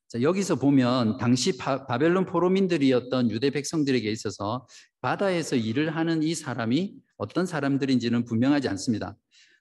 자, 0.09 0.23
여기서 0.23 0.57
보면 0.57 1.17
당시 1.17 1.57
바, 1.57 1.87
바벨론 1.87 2.25
포로민들이었던 2.25 3.31
유대 3.31 3.51
백성들에게 3.51 4.11
있어서 4.11 4.67
바다에서 5.01 5.57
일을 5.57 5.97
하는 5.97 6.23
이 6.23 6.35
사람이 6.35 6.95
어떤 7.17 7.45
사람들인지는 7.45 8.25
분명하지 8.25 8.69
않습니다. 8.69 9.17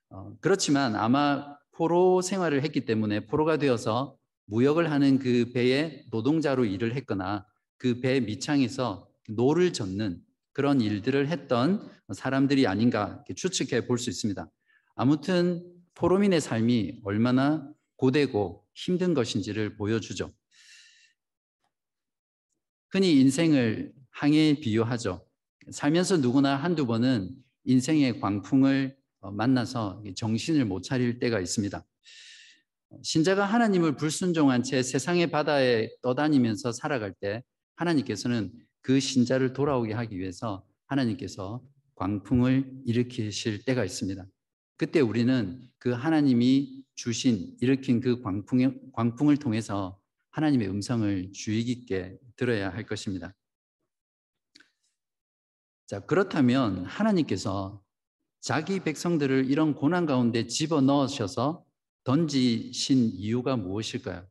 어, 0.10 0.36
그렇지만 0.40 0.96
아마 0.96 1.58
포로 1.72 2.22
생활을 2.22 2.64
했기 2.64 2.86
때문에 2.86 3.26
포로가 3.26 3.58
되어서 3.58 4.18
무역을 4.52 4.92
하는 4.92 5.18
그 5.18 5.52
배에 5.54 6.04
노동자로 6.12 6.66
일을 6.66 6.94
했거나 6.96 7.46
그 7.78 8.02
배 8.02 8.20
밑창에서 8.20 9.10
노를 9.30 9.72
젓는 9.72 10.22
그런 10.52 10.82
일들을 10.82 11.30
했던 11.30 11.90
사람들이 12.14 12.68
아닌가 12.68 13.24
추측해 13.34 13.88
볼 13.88 13.98
수 13.98 14.10
있습니다. 14.10 14.52
아무튼 14.96 15.66
포로민의 15.96 16.42
삶이 16.42 17.00
얼마나 17.06 17.66
고되고 17.96 18.68
힘든 18.76 19.14
것인지를 19.14 19.78
보여주죠. 19.78 20.34
흔히 22.90 23.22
인생을 23.22 23.94
항해에 24.10 24.60
비유하죠. 24.60 25.26
살면서 25.72 26.18
누구나 26.18 26.58
한두 26.58 26.86
번은 26.86 27.30
인생의 27.64 28.20
광풍을 28.20 28.98
어, 29.22 29.32
만나서 29.32 30.04
정신을 30.16 30.66
못 30.66 30.82
차릴 30.82 31.20
때가 31.20 31.40
있습니다. 31.40 31.86
신자가 33.04 33.46
하나님을 33.46 33.96
불순종한 33.96 34.64
채 34.64 34.84
세상의 34.84 35.32
바다에 35.32 35.90
떠다니면서 36.02 36.72
살아갈 36.72 37.14
때 37.14 37.44
하나님께서는 37.76 38.52
그 38.82 39.00
신자를 39.00 39.54
돌아오게 39.54 39.94
하기 39.94 40.18
위해서 40.18 40.66
하나님께서 40.88 41.62
광풍을 41.96 42.82
일으키실 42.86 43.64
때가 43.66 43.86
있습니다. 43.86 44.26
그때 44.78 45.00
우리는 45.00 45.62
그 45.78 45.92
하나님이 45.92 46.84
주신 46.96 47.56
일으킨 47.62 48.02
그 48.02 48.22
광풍, 48.22 48.92
광풍을 48.94 49.38
통해서 49.38 50.00
하나님의 50.32 50.70
음성을 50.70 51.32
주의 51.34 51.64
깊게 51.64 52.18
들어야 52.36 52.70
할 52.70 52.86
것입니다. 52.86 53.36
자, 55.86 56.00
그렇다면 56.00 56.86
하나님께서 56.86 57.84
자기 58.40 58.80
백성들을 58.80 59.50
이런 59.50 59.76
고난 59.76 60.06
가운데 60.06 60.48
집어 60.48 60.82
넣으셔서 60.82 61.64
던지신 62.04 63.12
이유가 63.14 63.56
무엇일까요? 63.56 64.28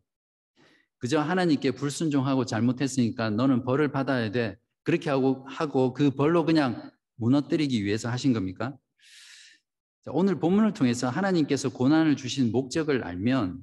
그저 0.99 1.21
하나님께 1.21 1.73
불순종하고 1.73 2.45
잘못했으니까 2.45 3.31
너는 3.31 3.65
벌을 3.65 3.91
받아야 3.91 4.31
돼. 4.31 4.59
그렇게 4.83 5.09
하고 5.11 5.47
하고 5.49 5.95
그 5.95 6.11
벌로 6.11 6.45
그냥 6.45 6.91
무너뜨리기 7.17 7.85
위해서 7.85 8.11
하신 8.11 8.33
겁니까? 8.33 8.77
오늘 10.07 10.41
본문을 10.41 10.73
통해서 10.73 11.09
하나님께서 11.09 11.69
고난을 11.71 12.17
주신 12.17 12.50
목적을 12.53 13.05
알면 13.05 13.62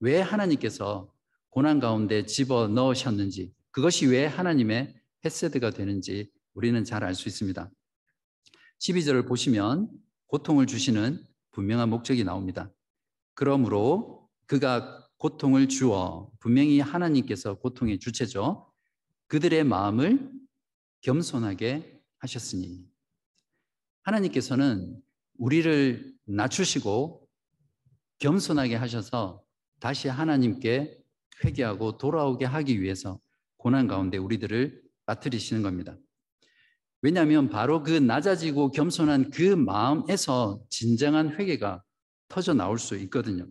왜 0.00 0.20
하나님께서 0.20 1.12
고난 1.50 1.80
가운데 1.80 2.24
집어 2.26 2.68
넣으셨는지 2.68 3.52
그것이 3.70 4.06
왜 4.06 4.26
하나님의 4.26 4.94
헤세드가 5.24 5.70
되는지 5.70 6.30
우리는 6.54 6.84
잘 6.84 7.02
알 7.02 7.14
수 7.14 7.28
있습니다. 7.28 7.70
12절을 8.80 9.26
보시면 9.26 9.90
고통을 10.26 10.66
주시는 10.66 11.24
분명한 11.52 11.88
목적이 11.88 12.24
나옵니다. 12.24 12.70
그러므로 13.38 14.28
그가 14.46 15.06
고통을 15.18 15.68
주어 15.68 16.28
분명히 16.40 16.80
하나님께서 16.80 17.54
고통의 17.54 18.00
주체죠. 18.00 18.68
그들의 19.28 19.62
마음을 19.62 20.32
겸손하게 21.02 22.00
하셨으니 22.18 22.84
하나님께서는 24.02 25.00
우리를 25.38 26.16
낮추시고 26.24 27.28
겸손하게 28.18 28.74
하셔서 28.74 29.44
다시 29.78 30.08
하나님께 30.08 30.98
회개하고 31.44 31.96
돌아오게 31.96 32.44
하기 32.44 32.80
위해서 32.80 33.20
고난 33.56 33.86
가운데 33.86 34.18
우리들을 34.18 34.82
빠뜨리시는 35.06 35.62
겁니다. 35.62 35.96
왜냐하면 37.02 37.50
바로 37.50 37.84
그 37.84 37.92
낮아지고 37.92 38.72
겸손한 38.72 39.30
그 39.30 39.42
마음에서 39.54 40.60
진정한 40.68 41.38
회개가 41.38 41.84
터져 42.28 42.54
나올 42.54 42.78
수 42.78 42.96
있거든요. 42.96 43.46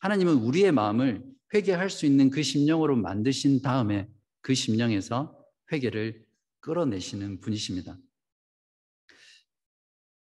하나님은 0.00 0.34
우리의 0.34 0.72
마음을 0.72 1.24
회개할 1.54 1.90
수 1.90 2.06
있는 2.06 2.30
그 2.30 2.42
심령으로 2.42 2.96
만드신 2.96 3.62
다음에 3.62 4.08
그 4.40 4.54
심령에서 4.54 5.38
회개를 5.70 6.24
끌어내시는 6.60 7.40
분이십니다. 7.40 7.96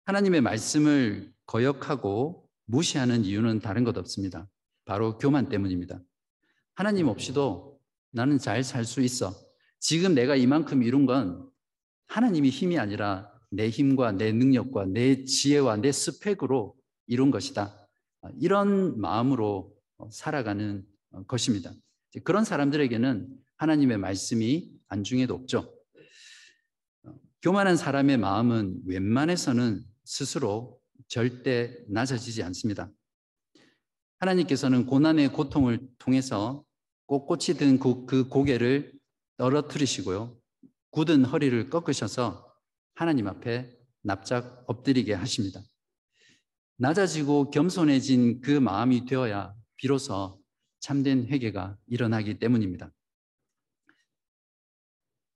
하나님의 0.04 0.40
말씀을 0.42 1.32
거역하고 1.46 2.48
무시하는 2.66 3.24
이유는 3.24 3.60
다른 3.60 3.84
것 3.84 3.96
없습니다. 3.96 4.48
바로 4.84 5.18
교만 5.18 5.48
때문입니다. 5.48 6.00
하나님 6.74 7.08
없이도 7.08 7.80
나는 8.10 8.38
잘 8.38 8.62
살 8.62 8.84
수 8.84 9.00
있어. 9.00 9.34
지금 9.80 10.14
내가 10.14 10.36
이만큼 10.36 10.82
이룬 10.82 11.06
건 11.06 11.48
하나님이 12.06 12.50
힘이 12.50 12.78
아니라 12.78 13.30
내 13.50 13.68
힘과 13.68 14.12
내 14.12 14.32
능력과 14.32 14.86
내 14.86 15.24
지혜와 15.24 15.76
내 15.76 15.92
스펙으로 15.92 16.76
이룬 17.06 17.30
것이다. 17.30 17.88
이런 18.40 18.98
마음으로 19.00 19.74
살아가는 20.10 20.84
것입니다. 21.26 21.72
그런 22.22 22.44
사람들에게는 22.44 23.28
하나님의 23.56 23.98
말씀이 23.98 24.70
안중에도 24.88 25.34
없죠. 25.34 25.72
교만한 27.42 27.76
사람의 27.76 28.16
마음은 28.16 28.82
웬만해서는 28.86 29.84
스스로 30.04 30.80
절대 31.08 31.76
낮아지지 31.88 32.42
않습니다. 32.44 32.90
하나님께서는 34.18 34.86
고난의 34.86 35.32
고통을 35.32 35.86
통해서 35.98 36.64
꼿꼿이 37.06 37.58
든 37.58 37.78
그 37.78 38.28
고개를 38.28 38.92
떨어뜨리시고요. 39.36 40.36
굳은 40.90 41.24
허리를 41.24 41.68
꺾으셔서 41.68 42.50
하나님 42.94 43.26
앞에 43.26 43.76
납작 44.02 44.64
엎드리게 44.66 45.12
하십니다. 45.14 45.60
낮아지고 46.76 47.50
겸손해진 47.50 48.40
그 48.40 48.50
마음이 48.50 49.06
되어야 49.06 49.54
비로소 49.76 50.40
참된 50.80 51.26
회개가 51.26 51.78
일어나기 51.86 52.38
때문입니다. 52.38 52.92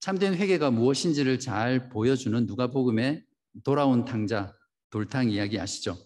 참된 0.00 0.34
회개가 0.34 0.70
무엇인지를 0.70 1.38
잘 1.38 1.88
보여주는 1.88 2.46
누가복음의 2.46 3.24
돌아온 3.64 4.04
탕자 4.04 4.54
돌탕 4.90 5.30
이야기 5.30 5.58
아시죠? 5.58 5.96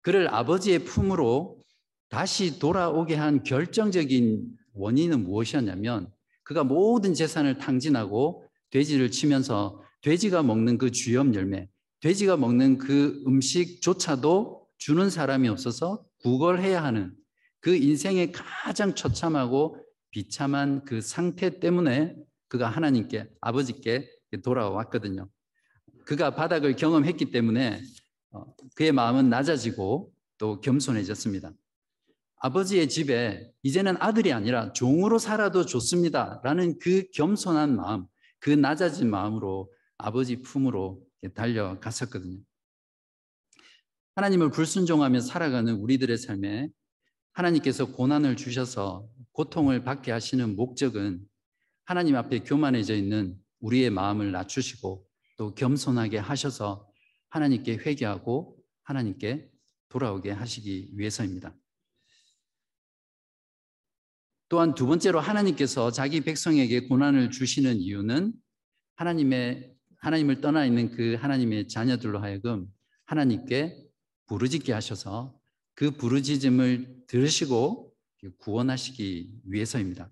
그를 0.00 0.32
아버지의 0.32 0.80
품으로 0.80 1.62
다시 2.08 2.58
돌아오게 2.58 3.14
한 3.14 3.42
결정적인 3.42 4.46
원인은 4.74 5.24
무엇이었냐면 5.24 6.12
그가 6.42 6.64
모든 6.64 7.14
재산을 7.14 7.58
탕진하고 7.58 8.44
돼지를 8.70 9.10
치면서 9.10 9.82
돼지가 10.02 10.42
먹는 10.42 10.78
그 10.78 10.90
주염 10.90 11.34
열매, 11.34 11.68
돼지가 12.02 12.36
먹는 12.36 12.78
그 12.78 13.22
음식조차도 13.26 14.66
주는 14.76 15.08
사람이 15.08 15.48
없어서 15.48 16.04
구걸해야 16.22 16.82
하는 16.82 17.14
그 17.60 17.76
인생의 17.76 18.32
가장 18.32 18.96
처참하고 18.96 19.76
비참한 20.10 20.84
그 20.84 21.00
상태 21.00 21.60
때문에 21.60 22.16
그가 22.48 22.68
하나님께 22.68 23.30
아버지께 23.40 24.10
돌아왔거든요. 24.42 25.28
그가 26.04 26.34
바닥을 26.34 26.74
경험했기 26.74 27.30
때문에 27.30 27.80
어, 28.32 28.44
그의 28.74 28.90
마음은 28.90 29.30
낮아지고 29.30 30.12
또 30.38 30.60
겸손해졌습니다. 30.60 31.52
아버지의 32.36 32.88
집에 32.88 33.48
이제는 33.62 33.96
아들이 34.00 34.32
아니라 34.32 34.72
종으로 34.72 35.20
살아도 35.20 35.64
좋습니다. 35.64 36.40
라는 36.42 36.80
그 36.80 37.04
겸손한 37.14 37.76
마음, 37.76 38.06
그 38.40 38.50
낮아진 38.50 39.08
마음으로 39.08 39.72
아버지 39.98 40.42
품으로 40.42 41.00
달려갔었거든요. 41.34 42.40
하나님을 44.14 44.50
불순종하며 44.50 45.20
살아가는 45.20 45.74
우리들의 45.74 46.18
삶에 46.18 46.68
하나님께서 47.32 47.86
고난을 47.86 48.36
주셔서 48.36 49.08
고통을 49.32 49.84
받게 49.84 50.12
하시는 50.12 50.54
목적은 50.54 51.26
하나님 51.84 52.16
앞에 52.16 52.40
교만해져 52.40 52.94
있는 52.94 53.36
우리의 53.60 53.90
마음을 53.90 54.32
낮추시고 54.32 55.06
또 55.38 55.54
겸손하게 55.54 56.18
하셔서 56.18 56.88
하나님께 57.30 57.78
회개하고 57.78 58.58
하나님께 58.82 59.50
돌아오게 59.88 60.30
하시기 60.30 60.90
위해서입니다. 60.92 61.54
또한 64.48 64.74
두 64.74 64.86
번째로 64.86 65.18
하나님께서 65.18 65.90
자기 65.90 66.20
백성에게 66.20 66.88
고난을 66.88 67.30
주시는 67.30 67.76
이유는 67.76 68.34
하나님의 68.96 69.71
하나님을 70.02 70.40
떠나 70.40 70.66
있는 70.66 70.90
그 70.90 71.14
하나님의 71.14 71.68
자녀들로 71.68 72.18
하여금 72.18 72.66
하나님께 73.04 73.86
부르짖게 74.26 74.72
하셔서 74.72 75.38
그 75.74 75.92
부르짖음을 75.92 77.04
들으시고 77.06 77.94
구원하시기 78.38 79.32
위해서입니다. 79.44 80.10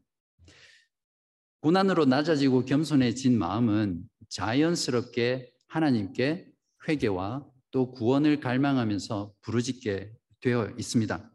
고난으로 1.61 2.07
낮아지고 2.07 2.65
겸손해진 2.65 3.37
마음은 3.37 4.03
자연스럽게 4.29 5.53
하나님께 5.67 6.47
회개와 6.89 7.47
또 7.73 7.91
구원을 7.91 8.41
갈망하면서 8.41 9.35
부르짖게 9.43 10.13
되어 10.41 10.73
있습니다. 10.79 11.31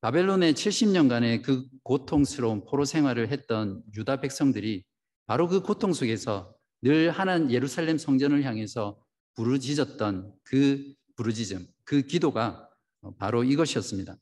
바벨론의 0.00 0.52
70년간의 0.54 1.42
그 1.42 1.66
고통스러운 1.84 2.64
포로 2.64 2.84
생활을 2.84 3.28
했던 3.28 3.82
유다 3.96 4.20
백성들이 4.20 4.84
바로 5.26 5.48
그 5.48 5.62
고통 5.62 5.92
속에서 5.92 6.54
늘 6.84 7.10
하나님 7.10 7.50
예루살렘 7.50 7.96
성전을 7.96 8.44
향해서 8.44 9.02
부르짖었던 9.36 10.34
그 10.42 10.94
부르짖음, 11.16 11.66
그 11.82 12.02
기도가 12.02 12.68
바로 13.16 13.42
이것이었습니다. 13.42 14.18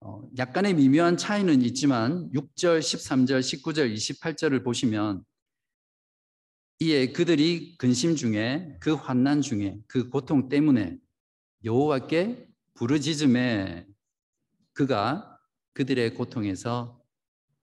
어, 0.00 0.28
약간의 0.36 0.74
미묘한 0.74 1.16
차이는 1.16 1.62
있지만 1.62 2.30
6절, 2.32 2.80
13절, 2.80 3.40
19절, 3.40 3.94
28절을 3.94 4.62
보시면 4.62 5.24
이에 6.80 7.12
그들이 7.12 7.78
근심 7.78 8.14
중에 8.14 8.76
그 8.78 8.92
환난 8.92 9.40
중에 9.40 9.78
그 9.86 10.10
고통 10.10 10.50
때문에 10.50 10.98
여호와께 11.64 12.46
부르짖음에 12.74 13.86
그가 14.74 15.40
그들의 15.72 16.12
고통에서 16.12 17.02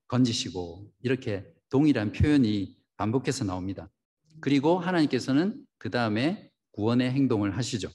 건지시고 0.07 0.91
이렇게 1.03 1.45
동일한 1.69 2.13
표현이 2.13 2.80
반복해서 3.01 3.43
나옵니다. 3.45 3.89
그리고 4.41 4.77
하나님께서는 4.77 5.65
그 5.79 5.89
다음에 5.89 6.51
구원의 6.73 7.09
행동을 7.09 7.57
하시죠. 7.57 7.89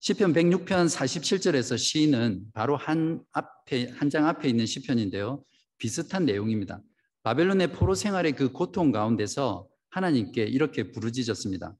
시편 0.00 0.32
106편 0.32 0.88
47절에서 0.88 1.78
시인은 1.78 2.46
바로 2.52 2.76
한 2.76 3.22
앞에 3.30 3.90
한 3.90 4.10
장 4.10 4.26
앞에 4.26 4.48
있는 4.48 4.66
시편인데요. 4.66 5.44
비슷한 5.78 6.24
내용입니다. 6.24 6.82
바벨론의 7.22 7.72
포로 7.72 7.94
생활의 7.94 8.32
그 8.32 8.50
고통 8.50 8.90
가운데서 8.90 9.68
하나님께 9.90 10.42
이렇게 10.42 10.90
부르짖었습니다. 10.90 11.76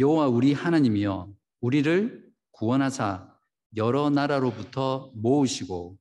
여호와 0.00 0.26
우리 0.26 0.52
하나님이여 0.52 1.32
우리를 1.60 2.28
구원하사 2.50 3.32
여러 3.76 4.10
나라로부터 4.10 5.12
모으시고 5.14 5.96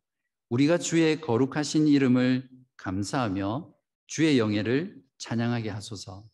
우리가 0.49 0.79
주의 0.79 1.21
거룩하신 1.21 1.87
이름을 1.87 2.49
감사하며 2.77 3.72
주의 4.07 4.37
영예를 4.37 5.01
찬양하게 5.17 5.69
하소서. 5.69 6.27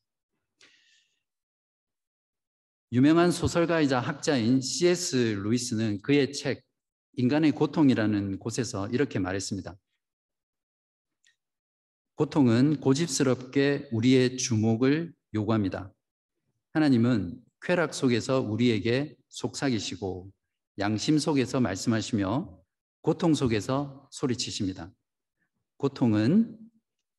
유명한 2.91 3.31
소설가이자 3.31 3.99
학자인 3.99 4.61
C.S. 4.61 5.15
루이스는 5.43 6.01
그의 6.01 6.33
책 6.33 6.63
인간의 7.13 7.51
고통이라는 7.51 8.39
곳에서 8.39 8.87
이렇게 8.87 9.19
말했습니다. 9.19 9.75
고통은 12.15 12.79
고집스럽게 12.79 13.89
우리의 13.91 14.37
주목을 14.37 15.13
요구합니다. 15.33 15.93
하나님은 16.73 17.39
쾌락 17.61 17.93
속에서 17.93 18.41
우리에게 18.41 19.15
속삭이시고 19.29 20.31
양심 20.79 21.19
속에서 21.19 21.59
말씀하시며 21.59 22.59
고통 23.01 23.33
속에서 23.33 24.07
소리치십니다. 24.11 24.91
고통은 25.77 26.57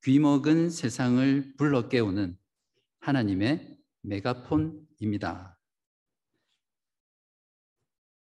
귀먹은 0.02 0.70
세상을 0.70 1.56
불러 1.58 1.90
깨우는 1.90 2.34
하나님의 3.00 3.78
메가폰입니다. 4.00 5.58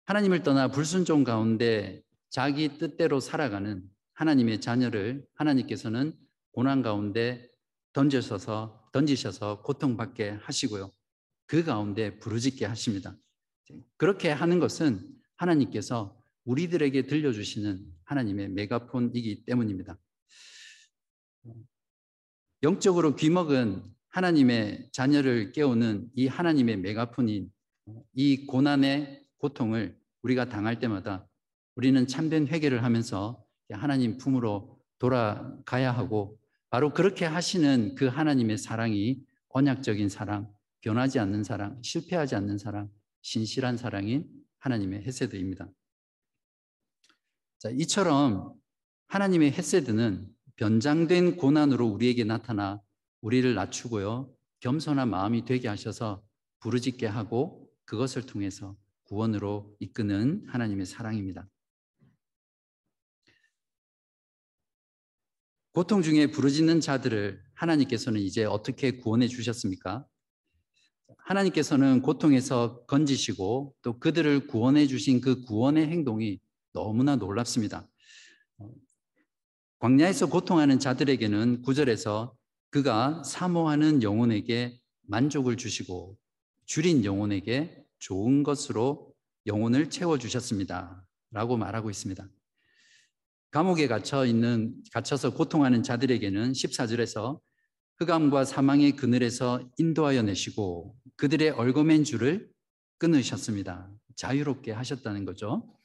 하나님을 0.06 0.42
떠나 0.42 0.68
불순종 0.70 1.24
가운데 1.24 2.02
자기 2.30 2.78
뜻대로 2.78 3.20
살아가는 3.20 3.86
하나님의 4.14 4.62
자녀를 4.62 5.26
하나님께서는 5.34 6.16
고난 6.52 6.80
가운데 6.80 7.50
던지셔서 7.92 8.88
던지셔서 8.92 9.60
고통받게 9.60 10.38
하시고요. 10.40 10.90
그 11.46 11.64
가운데 11.64 12.18
부르짖게 12.18 12.64
하십니다. 12.64 13.14
그렇게 13.98 14.30
하는 14.30 14.58
것은 14.58 15.06
하나님께서 15.36 16.18
우리들에게 16.46 17.02
들려주시는 17.02 17.84
하나님의 18.04 18.48
메가폰이기 18.48 19.44
때문입니다. 19.44 19.98
영적으로 22.62 23.14
귀먹은 23.14 23.82
하나님의 24.08 24.88
자녀를 24.92 25.52
깨우는 25.52 26.10
이 26.14 26.26
하나님의 26.26 26.78
메가폰인 26.78 27.50
이 28.14 28.46
고난의 28.46 29.24
고통을 29.38 29.98
우리가 30.22 30.48
당할 30.48 30.78
때마다 30.80 31.28
우리는 31.76 32.06
참된 32.06 32.48
회개를 32.48 32.82
하면서 32.82 33.44
하나님 33.70 34.16
품으로 34.16 34.78
돌아가야 34.98 35.92
하고 35.92 36.38
바로 36.70 36.92
그렇게 36.92 37.24
하시는 37.24 37.94
그 37.94 38.06
하나님의 38.06 38.58
사랑이 38.58 39.22
언약적인 39.50 40.08
사랑, 40.08 40.52
변하지 40.80 41.18
않는 41.18 41.44
사랑, 41.44 41.80
실패하지 41.82 42.34
않는 42.34 42.58
사랑, 42.58 42.90
신실한 43.22 43.76
사랑인 43.76 44.28
하나님의 44.58 45.02
헤세드입니다. 45.02 45.68
자, 47.58 47.70
이처럼 47.70 48.54
하나님의 49.08 49.52
헤세드는 49.52 50.28
변장된 50.58 51.36
고난으로 51.36 51.86
우리에게 51.86 52.24
나타나 52.24 52.82
우리를 53.20 53.54
낮추고요. 53.54 54.34
겸손한 54.60 55.08
마음이 55.08 55.44
되게 55.44 55.68
하셔서 55.68 56.22
부르짖게 56.58 57.06
하고 57.06 57.70
그것을 57.84 58.26
통해서 58.26 58.76
구원으로 59.04 59.76
이끄는 59.78 60.44
하나님의 60.48 60.84
사랑입니다. 60.84 61.48
고통 65.72 66.02
중에 66.02 66.32
부르짖는 66.32 66.80
자들을 66.80 67.40
하나님께서는 67.54 68.20
이제 68.20 68.44
어떻게 68.44 68.98
구원해 68.98 69.28
주셨습니까? 69.28 70.04
하나님께서는 71.18 72.02
고통에서 72.02 72.84
건지시고 72.86 73.76
또 73.82 74.00
그들을 74.00 74.48
구원해 74.48 74.88
주신 74.88 75.20
그 75.20 75.44
구원의 75.44 75.86
행동이 75.86 76.40
너무나 76.72 77.14
놀랍습니다. 77.14 77.88
광야에서 79.78 80.26
고통하는 80.26 80.80
자들에게는 80.80 81.62
구절에서 81.62 82.34
그가 82.70 83.22
사모하는 83.22 84.02
영혼에게 84.02 84.78
만족을 85.02 85.56
주시고 85.56 86.18
줄인 86.66 87.04
영혼에게 87.04 87.84
좋은 87.98 88.42
것으로 88.42 89.14
영혼을 89.46 89.88
채워 89.88 90.18
주셨습니다. 90.18 91.06
라고 91.30 91.56
말하고 91.56 91.90
있습니다. 91.90 92.26
감옥에 93.50 93.86
갇혀 93.86 94.26
있는 94.26 94.74
갇혀서 94.92 95.34
고통하는 95.34 95.82
자들에게는 95.82 96.52
14절에서 96.52 97.40
흑암과 97.98 98.44
사망의 98.44 98.92
그늘에서 98.96 99.60
인도하여 99.78 100.22
내시고 100.22 100.96
그들의 101.16 101.50
얼거맨 101.50 102.04
줄을 102.04 102.50
끊으셨습니다. 102.98 103.90
자유롭게 104.16 104.72
하셨다는 104.72 105.24
거죠. 105.24 105.77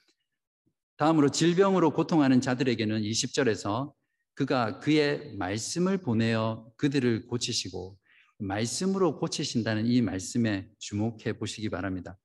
다음으로 1.03 1.27
질병으로 1.27 1.91
고통하는 1.91 2.39
자들에게는 2.39 3.01
20절에서 3.01 3.93
그가 4.35 4.79
그의 4.79 5.35
말씀을 5.35 5.97
보내어 5.97 6.71
그들을 6.77 7.27
고치시고 7.27 7.97
말씀으로 8.39 9.19
고치신다는 9.19 9.85
이 9.85 10.01
말씀에 10.01 10.69
주목해 10.79 11.33
보시기 11.39 11.67
바랍니다. 11.67 12.17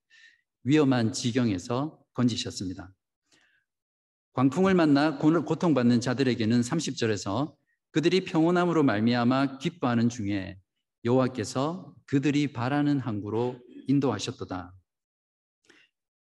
위험한 0.62 1.12
지경에서 1.12 1.98
건지셨습니다. 2.14 2.92
광풍을 4.34 4.74
만나 4.74 5.18
고통받는 5.18 6.00
자들에게는 6.00 6.60
30절에서 6.60 7.56
그들이 7.90 8.24
평온함으로 8.26 8.84
말미암아 8.84 9.58
기뻐하는 9.58 10.08
중에 10.08 10.56
여호와께서 11.04 11.96
그들이 12.06 12.52
바라는 12.52 13.00
항구로 13.00 13.58
인도하셨도다. 13.88 14.77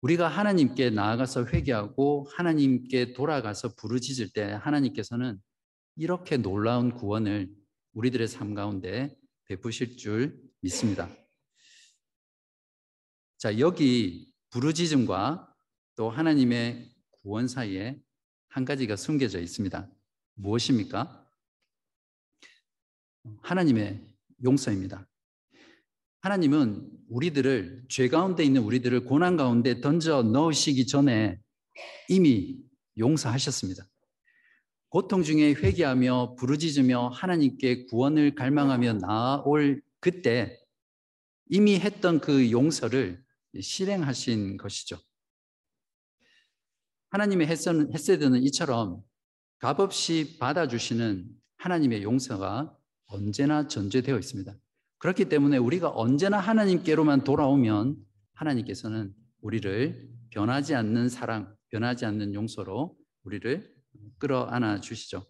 우리가 0.02 0.28
하나님께 0.28 0.90
나아가서 0.90 1.46
회개하고 1.46 2.28
하나님께 2.32 3.12
돌아가서 3.12 3.74
부르짖을 3.74 4.32
때 4.32 4.42
하나님께서는 4.42 5.38
이렇게 5.96 6.36
놀라운 6.38 6.94
구원을 6.94 7.54
우리들의 7.92 8.26
삶 8.28 8.54
가운데 8.54 9.14
베푸실 9.44 9.96
줄 9.96 10.40
믿습니다. 10.60 11.10
자, 13.36 13.58
여기 13.58 14.32
부르짖음과 14.50 15.54
또 15.96 16.08
하나님의 16.08 16.94
구원 17.10 17.48
사이에 17.48 18.00
한 18.48 18.64
가지가 18.64 18.96
숨겨져 18.96 19.40
있습니다. 19.40 19.90
무엇입니까? 20.34 21.28
하나님의 23.42 24.06
용서입니다. 24.42 25.09
하나님은 26.20 26.86
우리들을 27.08 27.84
죄 27.88 28.08
가운데 28.08 28.44
있는 28.44 28.62
우리들을 28.62 29.04
고난 29.04 29.36
가운데 29.36 29.80
던져 29.80 30.22
넣으시기 30.22 30.86
전에 30.86 31.38
이미 32.08 32.58
용서하셨습니다. 32.98 33.86
고통 34.90 35.22
중에 35.22 35.54
회개하며 35.54 36.34
부르짖으며 36.34 37.08
하나님께 37.08 37.86
구원을 37.86 38.34
갈망하며 38.34 38.94
나올 38.94 39.82
그때 40.00 40.58
이미 41.48 41.78
했던 41.78 42.20
그 42.20 42.50
용서를 42.50 43.22
실행하신 43.58 44.56
것이죠. 44.58 44.98
하나님의 47.10 47.46
헤세드는 47.48 48.42
이처럼 48.44 49.02
값없이 49.58 50.36
받아주시는 50.38 51.28
하나님의 51.56 52.02
용서가 52.02 52.76
언제나 53.06 53.66
전제되어 53.66 54.18
있습니다. 54.18 54.54
그렇기 55.00 55.30
때문에 55.30 55.56
우리가 55.56 55.90
언제나 55.90 56.38
하나님께로만 56.38 57.24
돌아오면 57.24 57.96
하나님께서는 58.34 59.14
우리를 59.40 60.10
변하지 60.28 60.74
않는 60.74 61.08
사랑, 61.08 61.56
변하지 61.70 62.04
않는 62.04 62.34
용서로 62.34 62.96
우리를 63.24 63.74
끌어안아 64.18 64.80
주시죠. 64.80 65.26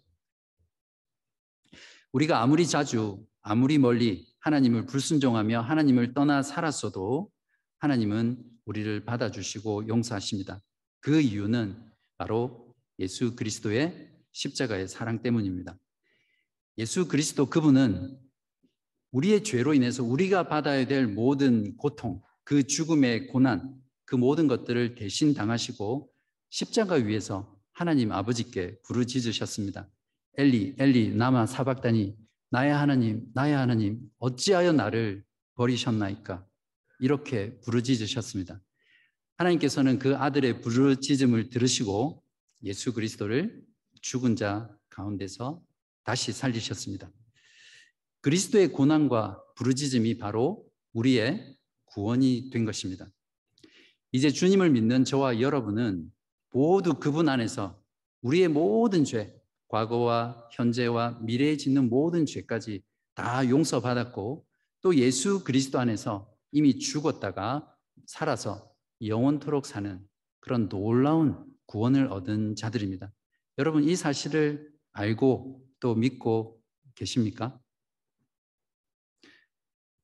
우리가 2.11 2.41
아무리 2.41 2.67
자주, 2.67 3.25
아무리 3.41 3.77
멀리 3.77 4.27
하나님을 4.39 4.87
불순종하며 4.87 5.61
하나님을 5.61 6.13
떠나 6.13 6.43
살았어도 6.43 7.31
하나님은 7.79 8.43
우리를 8.65 9.05
받아주시고 9.05 9.87
용서하십니다. 9.87 10.61
그 10.99 11.21
이유는 11.21 11.81
바로 12.17 12.75
예수 12.99 13.37
그리스도의 13.37 14.11
십자가의 14.33 14.89
사랑 14.89 15.21
때문입니다. 15.21 15.77
예수 16.77 17.07
그리스도 17.07 17.45
그분은 17.45 18.19
우리의 19.11 19.43
죄로 19.43 19.73
인해서 19.73 20.03
우리가 20.03 20.47
받아야 20.47 20.85
될 20.87 21.07
모든 21.07 21.75
고통, 21.77 22.21
그 22.43 22.63
죽음의 22.63 23.27
고난, 23.27 23.75
그 24.05 24.15
모든 24.15 24.47
것들을 24.47 24.95
대신 24.95 25.33
당하시고 25.33 26.09
십자가 26.49 26.95
위에서 26.95 27.55
하나님 27.73 28.11
아버지께 28.11 28.77
부르짖으셨습니다. 28.83 29.89
엘리, 30.37 30.75
엘리, 30.77 31.15
나마 31.15 31.45
사박다니, 31.45 32.15
나의 32.49 32.73
하나님, 32.73 33.25
나의 33.33 33.53
하나님, 33.53 33.99
어찌하여 34.19 34.73
나를 34.73 35.23
버리셨나이까? 35.55 36.45
이렇게 36.99 37.57
부르짖으셨습니다. 37.61 38.61
하나님께서는 39.37 39.99
그 39.99 40.15
아들의 40.15 40.61
부르짖음을 40.61 41.49
들으시고 41.49 42.23
예수 42.63 42.93
그리스도를 42.93 43.61
죽은 44.01 44.35
자 44.35 44.69
가운데서 44.89 45.61
다시 46.03 46.31
살리셨습니다. 46.31 47.11
그리스도의 48.21 48.71
고난과 48.71 49.43
부르짖음이 49.55 50.17
바로 50.17 50.65
우리의 50.93 51.57
구원이 51.85 52.49
된 52.51 52.65
것입니다. 52.65 53.07
이제 54.11 54.29
주님을 54.29 54.69
믿는 54.71 55.05
저와 55.05 55.41
여러분은 55.41 56.11
모두 56.51 56.95
그분 56.95 57.29
안에서 57.29 57.81
우리의 58.21 58.49
모든 58.49 59.05
죄, 59.05 59.41
과거와 59.69 60.49
현재와 60.51 61.19
미래에 61.21 61.57
짓는 61.57 61.89
모든 61.89 62.25
죄까지 62.25 62.83
다 63.15 63.47
용서받았고 63.49 64.45
또 64.81 64.95
예수 64.95 65.43
그리스도 65.43 65.79
안에서 65.79 66.29
이미 66.51 66.77
죽었다가 66.77 67.73
살아서 68.05 68.69
영원토록 69.01 69.65
사는 69.65 69.99
그런 70.41 70.67
놀라운 70.67 71.45
구원을 71.67 72.07
얻은 72.07 72.55
자들입니다. 72.55 73.13
여러분 73.57 73.83
이 73.87 73.95
사실을 73.95 74.69
알고 74.91 75.63
또 75.79 75.95
믿고 75.95 76.61
계십니까? 76.95 77.60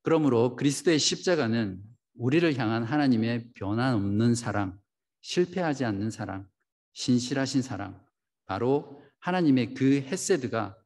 그러므로 0.07 0.55
그리스도의 0.55 0.99
십자가는 0.99 1.83
우리를 2.15 2.57
향한 2.57 2.85
하나님의 2.85 3.51
변함없는 3.55 4.35
사랑, 4.35 4.79
실패하지 5.19 5.83
않는 5.83 6.11
사랑, 6.11 6.47
신실하신 6.93 7.61
사랑, 7.61 8.01
바로 8.45 9.01
하나님의 9.19 9.73
그 9.73 9.95
헤세드가 9.95 10.77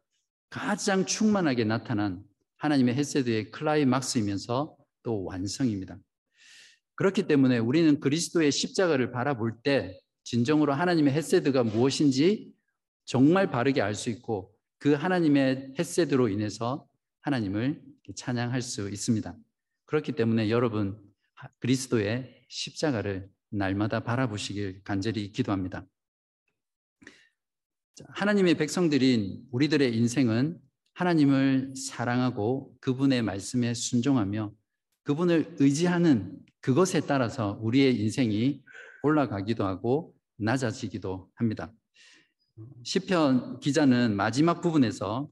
가장 0.49 1.05
충만하게 1.05 1.65
나타난 1.65 2.23
하나님의 2.57 2.95
헤세드의 2.95 3.51
클라이막스이면서 3.51 4.75
또 5.03 5.23
완성입니다. 5.23 5.99
그렇기 6.95 7.27
때문에 7.27 7.59
우리는 7.59 7.99
그리스도의 7.99 8.51
십자가를 8.51 9.11
바라볼 9.11 9.61
때 9.61 10.01
진정으로 10.23 10.73
하나님의 10.73 11.13
헤세드가 11.13 11.61
무엇인지 11.61 12.51
정말 13.05 13.51
바르게 13.51 13.83
알 13.83 13.93
수 13.93 14.09
있고 14.09 14.51
그 14.79 14.93
하나님의 14.93 15.75
헤세드로 15.77 16.27
인해서 16.29 16.87
하나님을 17.21 17.81
찬양할 18.15 18.61
수 18.61 18.89
있습니다. 18.89 19.35
그렇기 19.85 20.13
때문에 20.13 20.49
여러분 20.49 20.97
그리스도의 21.59 22.45
십자가를 22.49 23.29
날마다 23.49 24.01
바라보시길 24.01 24.83
간절히 24.83 25.31
기도합니다. 25.31 25.85
하나님의 28.09 28.55
백성들인 28.55 29.43
우리들의 29.51 29.95
인생은 29.95 30.59
하나님을 30.93 31.73
사랑하고 31.75 32.75
그분의 32.79 33.21
말씀에 33.21 33.73
순종하며 33.73 34.53
그분을 35.03 35.55
의지하는 35.59 36.37
그것에 36.61 37.01
따라서 37.01 37.59
우리의 37.61 37.99
인생이 37.99 38.61
올라가기도 39.03 39.65
하고 39.65 40.13
낮아지기도 40.37 41.29
합니다. 41.35 41.73
시편 42.83 43.59
기자는 43.59 44.15
마지막 44.15 44.61
부분에서 44.61 45.29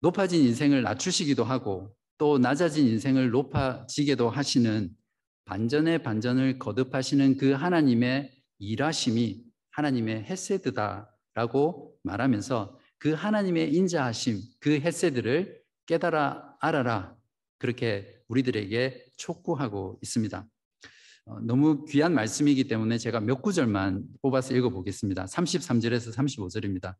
높아진 0.00 0.44
인생을 0.44 0.82
낮추시기도 0.82 1.44
하고 1.44 1.94
또 2.18 2.38
낮아진 2.38 2.86
인생을 2.86 3.30
높아지게도 3.30 4.30
하시는 4.30 4.90
반전의 5.44 6.02
반전을 6.02 6.58
거듭하시는 6.58 7.36
그 7.36 7.52
하나님의 7.52 8.32
일하심이 8.58 9.44
하나님의 9.70 10.24
헤세드다라고 10.24 11.96
말하면서 12.02 12.78
그 12.98 13.12
하나님의 13.12 13.72
인자하심, 13.72 14.40
그 14.60 14.72
헤세드를 14.72 15.62
깨달아 15.86 16.56
알아라 16.60 17.16
그렇게 17.58 18.20
우리들에게 18.28 19.06
촉구하고 19.16 19.98
있습니다. 20.02 20.46
어, 21.26 21.40
너무 21.40 21.84
귀한 21.86 22.14
말씀이기 22.14 22.68
때문에 22.68 22.98
제가 22.98 23.20
몇 23.20 23.40
구절만 23.40 24.04
뽑아서 24.22 24.54
읽어보겠습니다. 24.54 25.26
33절에서 25.26 26.12
35절입니다. 26.14 26.94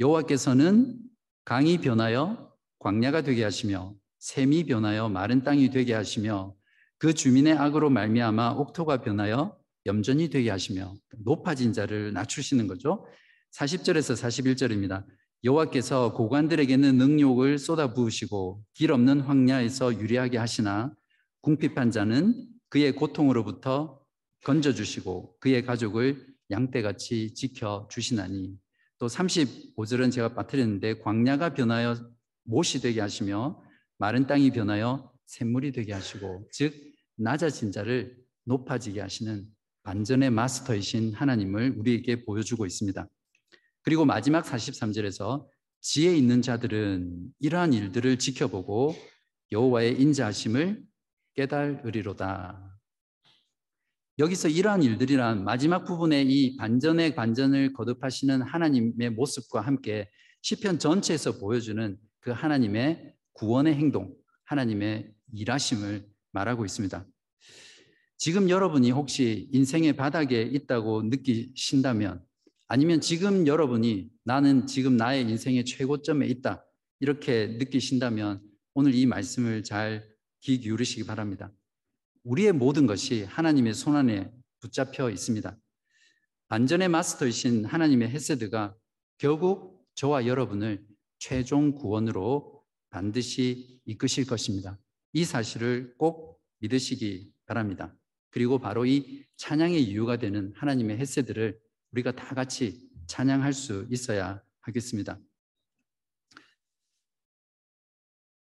여호와께서는 0.00 0.98
강이 1.44 1.78
변하여 1.78 2.50
광야가 2.78 3.22
되게 3.22 3.44
하시며 3.44 3.94
샘이 4.18 4.64
변하여 4.64 5.08
마른 5.10 5.42
땅이 5.42 5.70
되게 5.70 5.92
하시며 5.92 6.54
그 6.98 7.12
주민의 7.12 7.54
악으로 7.54 7.90
말미암아 7.90 8.52
옥토가 8.52 9.02
변하여 9.02 9.58
염전이 9.84 10.30
되게 10.30 10.48
하시며 10.48 10.94
높아진 11.24 11.74
자를 11.74 12.14
낮추시는 12.14 12.66
거죠. 12.66 13.06
40절에서 13.52 14.14
41절입니다. 14.14 15.04
여호와께서 15.44 16.14
고관들에게는 16.14 16.96
능욕을 16.96 17.58
쏟아 17.58 17.92
부으시고 17.92 18.64
길 18.72 18.92
없는 18.92 19.20
황야에서 19.20 20.00
유리하게 20.00 20.38
하시나 20.38 20.94
궁핍한 21.42 21.90
자는 21.90 22.48
그의 22.70 22.92
고통으로부터 22.92 24.00
건져 24.42 24.72
주시고 24.72 25.36
그의 25.40 25.66
가족을 25.66 26.26
양떼같이 26.50 27.34
지켜 27.34 27.86
주시나니 27.90 28.56
또 29.04 29.08
35절은 29.08 30.10
제가 30.10 30.32
빠뜨렸는데 30.32 31.00
광야가 31.00 31.52
변하여 31.52 31.94
못이 32.44 32.80
되게 32.80 33.02
하시며 33.02 33.62
마른 33.98 34.26
땅이 34.26 34.50
변하여 34.52 35.12
샘물이 35.26 35.72
되게 35.72 35.92
하시고 35.92 36.48
즉 36.50 36.72
낮아진 37.14 37.70
자를 37.70 38.16
높아지게 38.44 39.02
하시는 39.02 39.44
반전의 39.82 40.30
마스터이신 40.30 41.12
하나님을 41.12 41.74
우리에게 41.76 42.24
보여주고 42.24 42.64
있습니다. 42.64 43.06
그리고 43.82 44.06
마지막 44.06 44.46
43절에서 44.46 45.46
지혜 45.82 46.16
있는 46.16 46.40
자들은 46.40 47.26
이러한 47.40 47.74
일들을 47.74 48.18
지켜보고 48.18 48.94
여호와의 49.52 50.00
인자하심을 50.00 50.82
깨달으리로다. 51.34 52.73
여기서 54.18 54.48
이러한 54.48 54.82
일들이란 54.82 55.44
마지막 55.44 55.84
부분의 55.84 56.26
이 56.28 56.56
반전의 56.56 57.14
반전을 57.14 57.72
거듭하시는 57.72 58.42
하나님의 58.42 59.10
모습과 59.10 59.60
함께 59.60 60.08
시편 60.42 60.78
전체에서 60.78 61.38
보여주는 61.38 61.96
그 62.20 62.30
하나님의 62.30 63.12
구원의 63.32 63.74
행동, 63.74 64.14
하나님의 64.44 65.12
일하심을 65.32 66.06
말하고 66.32 66.64
있습니다. 66.64 67.06
지금 68.16 68.48
여러분이 68.48 68.90
혹시 68.92 69.48
인생의 69.52 69.94
바닥에 69.94 70.42
있다고 70.42 71.02
느끼신다면 71.02 72.22
아니면 72.68 73.00
지금 73.00 73.46
여러분이 73.46 74.10
나는 74.24 74.66
지금 74.66 74.96
나의 74.96 75.22
인생의 75.22 75.64
최고점에 75.64 76.26
있다 76.26 76.64
이렇게 77.00 77.46
느끼신다면 77.58 78.40
오늘 78.74 78.94
이 78.94 79.06
말씀을 79.06 79.64
잘 79.64 80.14
귀 80.44 80.58
기울이시기 80.58 81.06
바랍니다. 81.06 81.50
우리의 82.24 82.52
모든 82.52 82.86
것이 82.86 83.24
하나님의 83.24 83.74
손안에 83.74 84.32
붙잡혀 84.60 85.10
있습니다. 85.10 85.56
반전의 86.48 86.88
마스터이신 86.88 87.66
하나님의 87.66 88.08
헤세드가 88.08 88.76
결국 89.18 89.86
저와 89.94 90.26
여러분을 90.26 90.84
최종 91.18 91.74
구원으로 91.74 92.62
반드시 92.90 93.80
이끄실 93.84 94.26
것입니다. 94.26 94.78
이 95.12 95.24
사실을 95.24 95.94
꼭 95.96 96.40
믿으시기 96.58 97.32
바랍니다. 97.46 97.94
그리고 98.30 98.58
바로 98.58 98.84
이 98.84 99.24
찬양의 99.36 99.82
이유가 99.82 100.16
되는 100.16 100.52
하나님의 100.56 100.98
햇새들을 100.98 101.58
우리가 101.92 102.12
다 102.12 102.34
같이 102.34 102.88
찬양할 103.06 103.52
수 103.52 103.86
있어야 103.90 104.42
하겠습니다. 104.60 105.20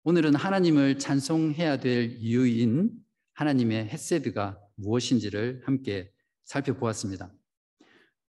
오늘은 0.05 0.35
하나님을 0.35 0.99
찬송해야 0.99 1.81
될 1.81 2.17
이유인 2.19 3.02
하나님의 3.35 3.89
햇세드가 3.89 4.59
무엇인지를 4.77 5.63
함께 5.65 6.11
살펴보았습니다. 6.45 7.33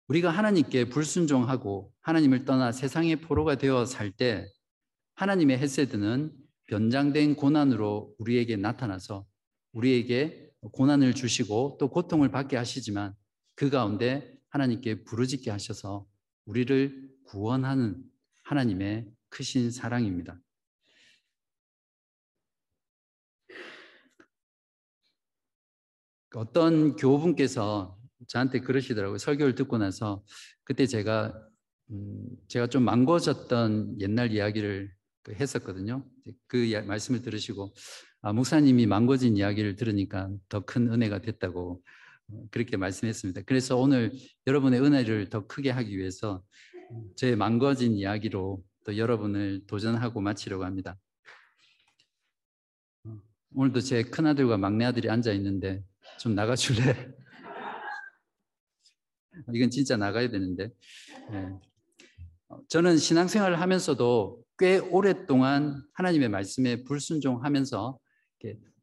우리가 0.08 0.30
하나님께 0.30 0.88
불순종하고 0.88 1.92
하나님을 2.00 2.44
떠나 2.44 2.72
세상의 2.72 3.16
포로가 3.16 3.56
되어 3.56 3.84
살 3.84 4.12
때 4.12 4.46
하나님의 5.14 5.58
햇세드는 5.58 6.32
변장된 6.68 7.36
고난으로 7.36 8.14
우리에게 8.18 8.56
나타나서 8.56 9.26
우리에게 9.72 10.50
고난을 10.72 11.14
주시고 11.14 11.76
또 11.80 11.88
고통을 11.88 12.30
받게 12.30 12.56
하시지만 12.56 13.14
그 13.54 13.70
가운데 13.70 14.38
하나님께 14.48 15.04
부르짖게 15.04 15.50
하셔서 15.50 16.06
우리를 16.44 17.10
구원하는 17.24 18.02
하나님의 18.42 19.10
크신 19.28 19.70
사랑입니다. 19.70 20.38
어떤 26.34 26.96
교우분께서 26.96 27.96
저한테 28.28 28.60
그러시더라고요. 28.60 29.18
설교를 29.18 29.54
듣고 29.54 29.78
나서 29.78 30.22
그때 30.64 30.86
제가 30.86 31.34
음, 31.90 32.24
제가 32.48 32.68
좀 32.68 32.84
망고졌던 32.84 34.00
옛날 34.00 34.32
이야기를 34.32 34.90
그 35.22 35.34
했었거든요. 35.34 36.04
그 36.46 36.82
말씀을 36.86 37.22
들으시고 37.22 37.74
아, 38.22 38.32
목사님이 38.32 38.86
망고진 38.86 39.36
이야기를 39.36 39.76
들으니까 39.76 40.30
더 40.48 40.60
큰 40.60 40.92
은혜가 40.92 41.20
됐다고 41.20 41.82
어, 42.28 42.44
그렇게 42.50 42.76
말씀했습니다. 42.76 43.42
그래서 43.46 43.76
오늘 43.76 44.12
여러분의 44.46 44.80
은혜를 44.80 45.28
더 45.28 45.46
크게 45.46 45.70
하기 45.70 45.96
위해서 45.96 46.42
제 47.16 47.34
망고진 47.36 47.94
이야기로 47.94 48.62
또 48.84 48.96
여러분을 48.96 49.66
도전하고 49.66 50.20
마치려고 50.20 50.64
합니다. 50.64 50.98
어, 53.04 53.20
오늘도 53.54 53.80
제 53.80 54.02
큰아들과 54.04 54.56
막내아들이 54.56 55.10
앉아 55.10 55.32
있는데 55.32 55.82
좀 56.18 56.34
나가줄래? 56.34 57.08
이건 59.54 59.70
진짜 59.70 59.96
나가야 59.96 60.30
되는데. 60.30 60.70
네. 61.30 61.48
저는 62.68 62.98
신앙생활을 62.98 63.60
하면서도 63.60 64.42
꽤 64.58 64.78
오랫동안 64.78 65.82
하나님의 65.94 66.28
말씀에 66.28 66.84
불순종하면서 66.84 67.98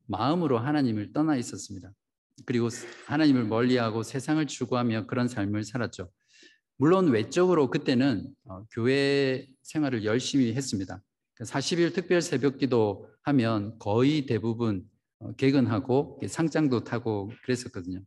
마음으로 0.10 0.58
하나님을 0.58 1.14
떠나 1.14 1.38
있었습니다. 1.38 1.92
그리고 2.46 2.70
하나님을 3.06 3.46
멀리하고 3.46 4.04
세상을 4.04 4.46
추구하며 4.48 5.06
그런 5.06 5.28
삶을 5.28 5.64
살았죠. 5.64 6.10
물론 6.78 7.10
외적으로 7.10 7.70
그때는 7.70 8.28
어, 8.46 8.66
교회 8.72 9.48
생활을 9.64 10.06
열심히 10.06 10.54
했습니다. 10.54 11.02
40일 11.42 11.94
특별 11.94 12.22
새벽 12.22 12.58
기도 12.58 13.08
하면 13.24 13.78
거의 13.80 14.26
대부분 14.26 14.78
어, 14.78 14.84
개근하고 15.38 16.20
상장도 16.26 16.84
타고 16.84 17.32
그랬었거든요. 17.44 18.02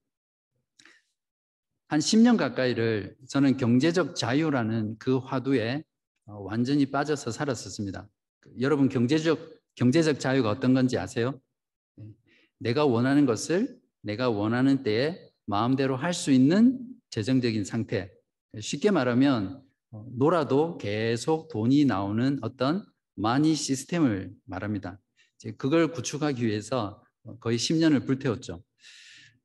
한 1.88 2.00
10년 2.00 2.38
가까이를 2.38 3.16
저는 3.28 3.58
경제적 3.58 4.16
자유라는 4.16 4.96
그 4.98 5.18
화두에 5.18 5.84
어, 6.24 6.40
완전히 6.40 6.86
빠져서 6.86 7.30
살았었습니다. 7.30 8.08
여러분 8.60 8.88
경제적 8.88 9.38
경제적 9.74 10.20
자유가 10.20 10.50
어떤 10.50 10.74
건지 10.74 10.96
아세요? 10.98 11.40
네. 11.96 12.06
내가 12.58 12.86
원하는 12.86 13.26
것을 13.26 13.78
내가 14.02 14.30
원하는 14.30 14.82
때에 14.82 15.18
마음대로 15.46 15.96
할 15.96 16.14
수 16.14 16.30
있는 16.30 16.80
재정적인 17.10 17.64
상태. 17.64 18.10
쉽게 18.58 18.90
말하면 18.90 19.62
어, 19.90 20.06
놀아도 20.16 20.78
계속 20.78 21.48
돈이 21.48 21.84
나오는 21.84 22.38
어떤 22.40 22.86
마니 23.14 23.54
시스템을 23.54 24.32
말합니다. 24.44 24.98
그걸 25.58 25.92
구축하기 25.92 26.46
위해서 26.46 27.01
거의 27.40 27.58
10년을 27.58 28.06
불태웠죠. 28.06 28.62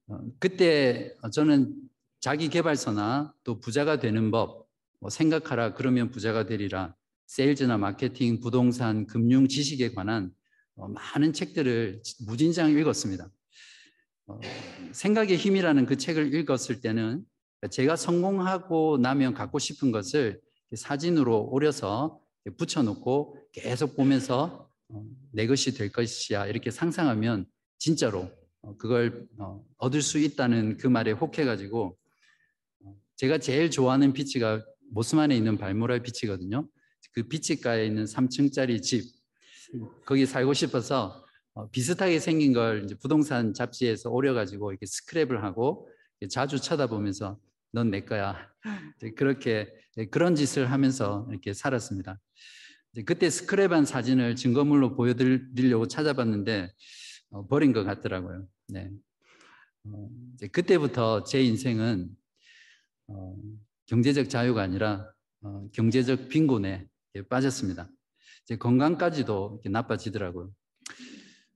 어, 0.08 0.20
그때 0.40 1.14
저는 1.32 1.76
자기 2.20 2.50
개발서나 2.50 3.34
또 3.44 3.60
부자가 3.60 4.00
되는 4.00 4.32
법, 4.32 4.68
뭐 5.00 5.10
생각하라 5.10 5.74
그러면 5.74 6.10
부자가 6.10 6.46
되리라, 6.46 6.96
세일즈나 7.28 7.78
마케팅, 7.78 8.40
부동산, 8.40 9.06
금융 9.06 9.48
지식에 9.48 9.94
관한 9.94 10.32
어, 10.76 10.88
많은 10.88 11.34
책들을 11.34 12.02
무진장 12.26 12.72
읽었습니다. 12.72 13.30
어, 14.28 14.40
생각의 14.92 15.38
힘이라는 15.38 15.86
그 15.86 15.98
책을 15.98 16.34
읽었을 16.34 16.82
때는 16.82 17.24
제가 17.72 17.96
성공하고 17.96 18.98
나면 18.98 19.34
갖고 19.34 19.60
싶은 19.60 19.92
것을 19.92 20.40
사진으로 20.76 21.50
오려서 21.50 22.20
붙여놓고 22.58 23.38
계속 23.52 23.96
보면서 23.96 24.70
어, 24.90 25.04
내 25.32 25.48
것이 25.48 25.74
될 25.74 25.92
것이야 25.92 26.48
이렇게 26.48 26.72
상상하면 26.72 27.46
진짜로 27.78 28.32
어, 28.62 28.76
그걸 28.78 29.28
어, 29.38 29.64
얻을 29.78 30.02
수 30.02 30.18
있다는 30.20 30.78
그 30.78 30.88
말에 30.88 31.12
혹해가지고 31.12 31.98
제가 33.16 33.40
제일 33.40 33.72
좋아하는 33.72 34.14
비치가 34.14 34.64
모스만에 34.92 35.36
있는 35.36 35.58
발모랄 35.58 36.04
비치거든요. 36.04 36.68
그 37.14 37.24
비치가에 37.24 37.86
있는 37.86 38.06
3층짜리 38.06 38.82
집 38.82 39.04
거기 40.06 40.26
살고 40.26 40.54
싶어서 40.54 41.26
비슷하게 41.72 42.20
생긴 42.20 42.54
걸 42.54 42.84
이제 42.86 42.96
부동산 42.96 43.54
잡지에서 43.54 44.12
오려가지고 44.12 44.72
이렇게 44.72 44.86
스크랩을 44.86 45.40
하고 45.40 45.90
자주 46.30 46.60
쳐다보면서 46.60 47.40
넌 47.72 47.90
내 47.90 48.02
거야. 48.02 48.50
그렇게 49.16 49.74
그런 50.12 50.36
짓을 50.36 50.72
하면서 50.72 51.28
이렇게 51.32 51.54
살았습니다. 51.54 52.20
그때 53.06 53.28
스크랩한 53.28 53.86
사진을 53.86 54.36
증거물로 54.36 54.96
보여드리려고 54.96 55.88
찾아봤는데 55.88 56.64
어, 56.64 56.70
버린 57.50 57.74
것 57.74 57.84
같더라고요. 57.84 58.48
네. 58.68 58.92
어, 59.86 60.10
그때부터 60.52 61.24
제 61.24 61.42
인생은 61.42 62.10
어, 63.08 63.36
경제적 63.86 64.30
자유가 64.30 64.62
아니라 64.62 65.10
어, 65.42 65.68
경제적 65.72 66.30
빈곤에 66.30 66.88
빠졌습니다. 67.30 67.90
제 68.46 68.58
건강까지도 68.58 69.62
나빠지더라고요. 69.66 70.52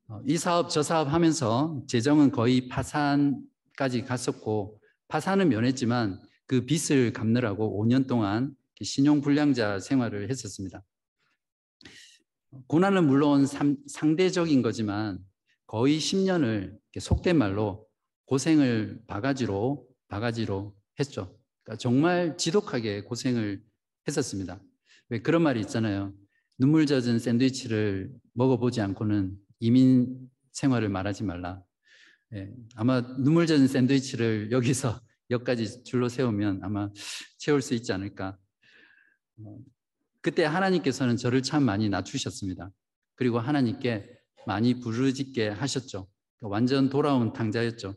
어, 0.07 0.21
이 0.25 0.38
사업 0.38 0.69
저 0.69 0.84
사업 0.84 1.12
하면서 1.12 1.81
재정은 1.88 2.31
거의 2.31 2.67
파산까지 2.67 4.03
갔었고 4.03 4.79
파산은 5.07 5.49
면했지만 5.49 6.21
그 6.45 6.65
빚을 6.65 7.13
갚느라고 7.13 7.81
5년 7.81 8.07
동안 8.07 8.55
신용불량자 8.81 9.79
생활을 9.79 10.29
했었습니다. 10.29 10.84
고난은 12.67 13.07
물론 13.07 13.45
상대적인 13.45 14.62
거지만 14.62 15.19
거의 15.71 15.99
10년을 15.99 16.77
속된 16.99 17.38
말로 17.38 17.88
고생을 18.25 19.03
바가지로 19.07 19.88
바가지로 20.10 20.75
했죠. 20.99 21.39
그러니까 21.63 21.79
정말 21.79 22.36
지독하게 22.36 23.03
고생을 23.03 23.63
했었습니다. 24.05 24.62
왜 25.07 25.21
그런 25.21 25.41
말이 25.41 25.62
있잖아요. 25.62 26.13
눈물 26.60 26.86
젖은 26.86 27.19
샌드위치를 27.19 28.12
먹어보지 28.34 28.81
않고는 28.81 29.38
이민 29.62 30.29
생활을 30.51 30.89
말하지 30.89 31.23
말라. 31.23 31.63
예, 32.34 32.51
아마 32.75 32.99
눈물 33.23 33.47
젖은 33.47 33.69
샌드위치를 33.69 34.51
여기서 34.51 34.99
여기까지 35.29 35.86
줄로 35.86 36.10
세우면 36.10 36.65
아마 36.65 36.89
채울 37.38 37.62
수 37.62 37.75
있지 37.75 37.93
않을까. 37.93 38.38
어, 39.38 39.57
그때 40.19 40.43
하나님께서는 40.43 41.15
저를 41.15 41.41
참 41.41 41.63
많이 41.63 41.88
낮추셨습니다. 41.88 42.73
그리고 43.15 43.39
하나님께 43.39 44.20
많이 44.45 44.80
부르짖게 44.80 45.49
하셨죠. 45.49 46.08
그러니까 46.39 46.54
완전 46.54 46.89
돌아온 46.89 47.34
탕자였죠. 47.34 47.95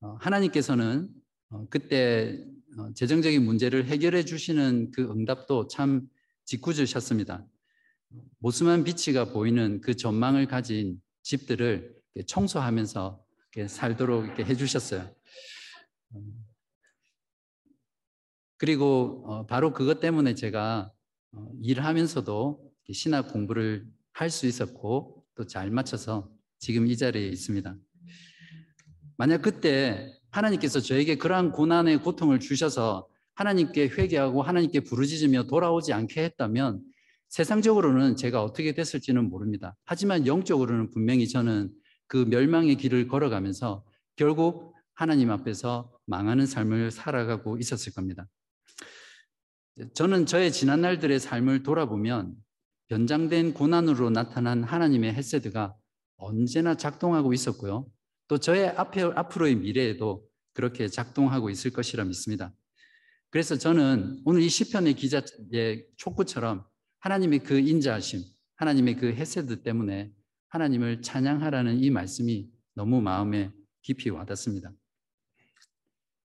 어, 0.00 0.16
하나님께서는 0.20 1.08
어, 1.50 1.66
그때 1.70 2.44
어, 2.78 2.92
재정적인 2.94 3.44
문제를 3.44 3.86
해결해 3.86 4.24
주시는 4.24 4.90
그 4.90 5.02
응답도 5.02 5.68
참 5.68 6.08
짓궂으셨습니다. 6.44 7.46
모스만 8.38 8.84
비치가 8.84 9.26
보이는 9.32 9.80
그 9.80 9.94
전망을 9.94 10.46
가진 10.46 11.00
집들을 11.22 11.94
청소하면서 12.26 13.22
살도록 13.68 14.26
이렇게 14.26 14.44
해주셨어요. 14.44 15.10
그리고 18.58 19.46
바로 19.48 19.72
그것 19.72 20.00
때문에 20.00 20.34
제가 20.34 20.92
일하면서도 21.62 22.72
신학 22.92 23.32
공부를 23.32 23.86
할 24.12 24.30
수 24.30 24.46
있었고 24.46 25.15
또 25.36 25.44
잘 25.44 25.70
맞춰서 25.70 26.28
지금 26.58 26.86
이 26.86 26.96
자리에 26.96 27.28
있습니다. 27.28 27.76
만약 29.16 29.42
그때 29.42 30.12
하나님께서 30.30 30.80
저에게 30.80 31.16
그러한 31.16 31.52
고난의 31.52 32.02
고통을 32.02 32.40
주셔서 32.40 33.08
하나님께 33.34 33.88
회개하고 33.88 34.42
하나님께 34.42 34.80
부르짖으며 34.80 35.44
돌아오지 35.44 35.92
않게 35.92 36.24
했다면 36.24 36.82
세상적으로는 37.28 38.16
제가 38.16 38.42
어떻게 38.42 38.72
됐을지는 38.72 39.28
모릅니다. 39.28 39.76
하지만 39.84 40.26
영적으로는 40.26 40.90
분명히 40.90 41.28
저는 41.28 41.70
그 42.06 42.16
멸망의 42.28 42.76
길을 42.76 43.08
걸어가면서 43.08 43.84
결국 44.16 44.74
하나님 44.94 45.30
앞에서 45.30 45.92
망하는 46.06 46.46
삶을 46.46 46.90
살아가고 46.90 47.58
있었을 47.58 47.92
겁니다. 47.92 48.26
저는 49.92 50.24
저의 50.24 50.52
지난 50.52 50.80
날들의 50.80 51.20
삶을 51.20 51.62
돌아보면 51.62 52.34
연장된 52.90 53.54
고난으로 53.54 54.10
나타난 54.10 54.62
하나님의 54.62 55.12
헤세드가 55.14 55.74
언제나 56.16 56.76
작동하고 56.76 57.32
있었고요. 57.32 57.86
또 58.28 58.38
저의 58.38 58.68
앞에, 58.68 59.02
앞으로의 59.02 59.56
미래에도 59.56 60.26
그렇게 60.52 60.88
작동하고 60.88 61.50
있을 61.50 61.72
것이라 61.72 62.04
믿습니다. 62.04 62.54
그래서 63.30 63.56
저는 63.56 64.22
오늘 64.24 64.40
이 64.42 64.48
시편의 64.48 64.94
기자의 64.94 65.86
촉구처럼 65.96 66.64
하나님의 67.00 67.40
그 67.40 67.58
인자하심, 67.58 68.22
하나님의 68.56 68.96
그 68.96 69.08
헤세드 69.12 69.62
때문에 69.62 70.12
하나님을 70.48 71.02
찬양하라는 71.02 71.82
이 71.82 71.90
말씀이 71.90 72.48
너무 72.74 73.00
마음에 73.00 73.50
깊이 73.82 74.10
와닿습니다. 74.10 74.72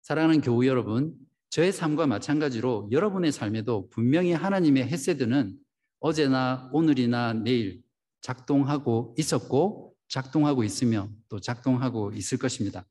사랑하는 0.02 0.42
교우 0.42 0.66
여러분, 0.66 1.16
저의 1.50 1.72
삶과 1.72 2.06
마찬가지로 2.06 2.90
여러분의 2.92 3.32
삶에도 3.32 3.90
분명히 3.90 4.34
하나님의 4.34 4.88
헤세드는 4.88 5.58
어제나 6.00 6.70
오늘이나 6.74 7.34
내일 7.34 7.82
작동하고 8.22 9.16
있었고 9.18 9.96
작동하고 10.08 10.64
있으며 10.64 11.10
또 11.30 11.40
작동하고 11.40 12.12
있을 12.14 12.38
것입니다. 12.38 12.86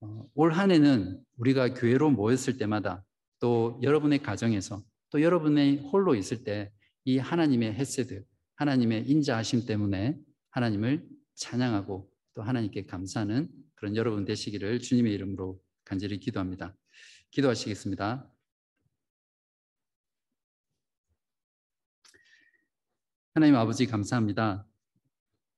어, 0.00 0.26
올한 0.34 0.70
해는 0.70 1.22
우리가 1.36 1.74
교회로 1.74 2.10
모였을 2.10 2.56
때마다 2.56 3.04
또 3.38 3.78
여러분의 3.82 4.22
가정에서 4.22 4.82
또 5.10 5.22
여러분의 5.22 5.78
홀로 5.90 6.14
있을 6.14 6.44
때 6.44 6.72
이 7.04 7.18
하나님의 7.18 7.72
헤세드, 7.74 8.24
하나님의 8.56 9.08
인자하심 9.08 9.66
때문에 9.66 10.18
하나님을 10.50 11.08
찬양하고 11.34 12.10
또 12.34 12.42
하나님께 12.42 12.86
감사하는 12.86 13.48
그런 13.74 13.96
여러분 13.96 14.24
되시기를 14.24 14.80
주님의 14.80 15.12
이름으로 15.14 15.60
간절히 15.84 16.18
기도합니다. 16.18 16.76
기도하시겠습니다. 17.30 18.30
하나님 23.32 23.54
아버지 23.54 23.86
감사합니다. 23.86 24.66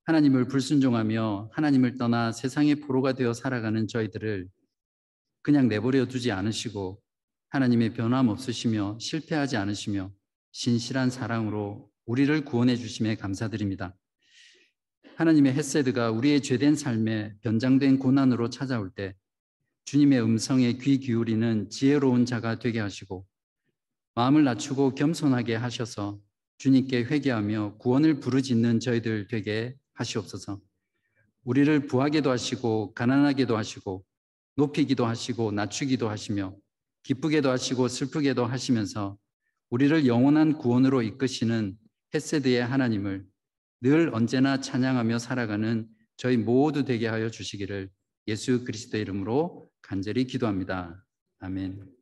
하나님을 0.04 0.46
불순종하며 0.46 1.52
하나님을 1.54 1.96
떠나 1.96 2.30
세상의 2.30 2.76
포로가 2.76 3.14
되어 3.14 3.32
살아가는 3.32 3.88
저희들을 3.88 4.46
그냥 5.40 5.68
내버려 5.68 6.04
두지 6.06 6.32
않으시고 6.32 7.00
하나님의 7.48 7.94
변함없으시며 7.94 8.98
실패하지 9.00 9.56
않으시며 9.56 10.12
신실한 10.52 11.08
사랑으로 11.08 11.90
우리를 12.04 12.44
구원해 12.44 12.76
주심에 12.76 13.16
감사드립니다. 13.16 13.96
하나님의 15.16 15.54
햇세드가 15.54 16.10
우리의 16.10 16.42
죄된 16.42 16.76
삶에 16.76 17.36
변장된 17.40 17.98
고난으로 17.98 18.50
찾아올 18.50 18.90
때 18.90 19.14
주님의 19.86 20.22
음성에 20.22 20.74
귀 20.74 20.98
기울이는 20.98 21.70
지혜로운 21.70 22.26
자가 22.26 22.58
되게 22.58 22.80
하시고 22.80 23.26
마음을 24.14 24.44
낮추고 24.44 24.94
겸손하게 24.94 25.54
하셔서 25.54 26.20
주님께 26.62 27.06
회개하며 27.06 27.78
구원을 27.78 28.20
부르짖는 28.20 28.78
저희들 28.78 29.26
되게 29.26 29.74
하시옵소서. 29.94 30.60
우리를 31.42 31.88
부하게도 31.88 32.30
하시고 32.30 32.94
가난하게도 32.94 33.56
하시고 33.56 34.04
높이기도 34.54 35.04
하시고 35.04 35.50
낮추기도 35.50 36.08
하시며 36.08 36.54
기쁘게도 37.02 37.50
하시고 37.50 37.88
슬프게도 37.88 38.46
하시면서 38.46 39.18
우리를 39.70 40.06
영원한 40.06 40.52
구원으로 40.52 41.02
이끄시는 41.02 41.76
헤세드의 42.14 42.64
하나님을 42.64 43.26
늘 43.80 44.14
언제나 44.14 44.60
찬양하며 44.60 45.18
살아가는 45.18 45.88
저희 46.16 46.36
모두 46.36 46.84
되게 46.84 47.08
하여 47.08 47.28
주시기를 47.28 47.90
예수 48.28 48.62
그리스도의 48.62 49.02
이름으로 49.02 49.68
간절히 49.82 50.26
기도합니다. 50.26 51.04
아멘. 51.40 52.01